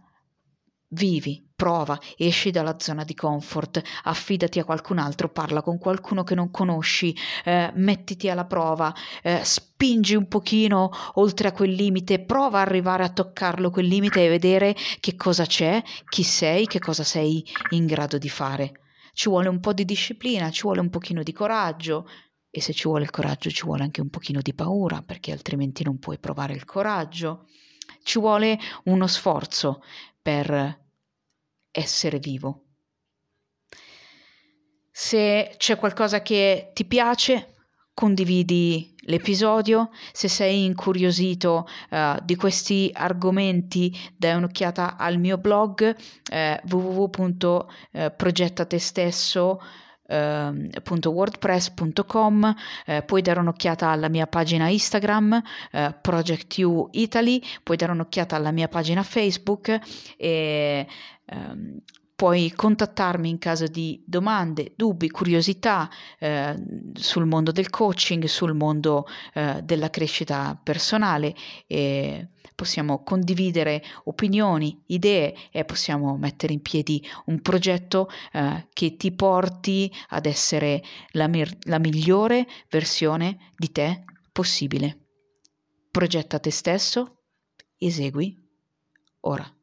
vivi, 0.93 1.47
prova, 1.55 1.99
esci 2.17 2.51
dalla 2.51 2.77
zona 2.79 3.05
di 3.05 3.15
comfort, 3.15 3.81
affidati 4.05 4.59
a 4.59 4.65
qualcun 4.65 4.99
altro, 4.99 5.29
parla 5.29 5.63
con 5.63 5.79
qualcuno 5.79 6.25
che 6.25 6.35
non 6.35 6.51
conosci, 6.51 7.17
eh, 7.45 7.71
mettiti 7.75 8.29
alla 8.29 8.47
prova, 8.47 8.93
eh, 9.23 9.41
spingi 9.45 10.15
un 10.15 10.27
pochino 10.27 10.91
oltre 11.15 11.49
a 11.49 11.53
quel 11.53 11.71
limite, 11.71 12.25
prova 12.25 12.61
ad 12.61 12.69
arrivare 12.69 13.05
a 13.05 13.11
toccarlo 13.11 13.71
quel 13.71 13.87
limite 13.87 14.25
e 14.25 14.29
vedere 14.29 14.75
che 15.01 15.15
cosa 15.15 15.45
c'è, 15.45 15.83
chi 16.09 16.23
sei, 16.23 16.67
che 16.67 16.79
cosa 16.79 17.05
sei 17.05 17.45
in 17.71 17.87
grado 17.87 18.19
di 18.19 18.29
fare. 18.29 18.81
Ci 19.13 19.29
vuole 19.29 19.49
un 19.49 19.61
po' 19.61 19.73
di 19.73 19.85
disciplina, 19.85 20.51
ci 20.51 20.63
vuole 20.63 20.81
un 20.81 20.91
pochino 20.91 21.23
di 21.23 21.33
coraggio, 21.33 22.09
e 22.51 22.61
se 22.61 22.73
ci 22.75 22.87
vuole 22.87 23.05
il 23.05 23.11
coraggio 23.11 23.51
ci 23.51 23.65
vuole 23.65 23.83
anche 23.83 24.01
un 24.01 24.11
pochino 24.11 24.41
di 24.43 24.53
paura, 24.53 25.03
perché 25.03 25.33
altrimenti 25.33 25.85
non 25.85 25.99
puoi 25.99 26.19
provare 26.19 26.55
il 26.55 26.65
coraggio. 26.65 27.47
Ci 28.03 28.19
vuole 28.19 28.59
uno 28.85 29.07
sforzo 29.07 29.81
per 30.23 30.81
essere 31.71 32.19
vivo. 32.19 32.65
Se 34.91 35.55
c'è 35.57 35.77
qualcosa 35.77 36.23
che 36.23 36.71
ti 36.75 36.85
piace, 36.85 37.55
condividi 37.95 38.95
l'episodio. 39.07 39.91
Se 40.13 40.29
sei 40.29 40.65
incuriosito 40.65 41.67
uh, 41.91 42.17
di 42.23 42.37
questi 42.37 42.91
argomenti, 42.93 43.93
dai 44.17 44.37
un'occhiata 44.37 44.97
al 44.97 45.19
mio 45.19 45.39
blog 45.39 45.97
eh, 46.31 46.61
www.progettatelstesso.com 46.69 49.59
www.wordpress.com 50.13 52.55
eh, 52.87 53.03
puoi 53.03 53.23
dare 53.23 53.41
un'occhiata 53.41 53.89
alla 53.89 54.09
mia 54.09 54.27
pagina 54.27 54.69
Instagram 54.69 55.43
eh, 55.71 55.95
Project 56.01 56.59
You 56.59 56.89
Italy 56.93 57.43
puoi 57.63 57.77
dare 57.77 57.93
un'occhiata 57.93 58.37
alla 58.37 58.53
mia 58.53 58.69
pagina 58.69 59.03
Facebook 59.03 59.79
e 60.17 60.87
ehm, 61.25 61.79
puoi 62.23 62.53
contattarmi 62.53 63.29
in 63.29 63.39
caso 63.39 63.67
di 63.67 64.01
domande, 64.07 64.75
dubbi, 64.77 65.11
curiosità 65.11 65.91
eh, 66.21 66.55
sul 66.93 67.27
mondo 67.27 67.51
del 67.51 67.69
coaching, 67.69 68.27
sul 68.27 68.55
mondo 68.55 69.09
eh, 69.35 69.61
della 69.65 69.91
crescita 69.91 70.57
personale. 70.63 71.35
E 71.67 72.29
possiamo 72.55 73.03
condividere 73.03 73.83
opinioni, 74.05 74.81
idee 74.87 75.35
e 75.51 75.65
possiamo 75.65 76.17
mettere 76.17 76.53
in 76.53 76.63
piedi 76.63 77.05
un 77.25 77.41
progetto 77.41 78.09
eh, 78.33 78.69
che 78.73 78.95
ti 78.95 79.11
porti 79.11 79.93
ad 80.11 80.27
essere 80.27 80.81
la, 81.15 81.27
mir- 81.27 81.65
la 81.65 81.81
migliore 81.81 82.47
versione 82.71 83.51
di 83.57 83.73
te 83.73 84.05
possibile. 84.31 85.09
Progetta 85.91 86.39
te 86.39 86.53
stesso, 86.53 87.25
esegui 87.79 88.41
ora. 89.23 89.57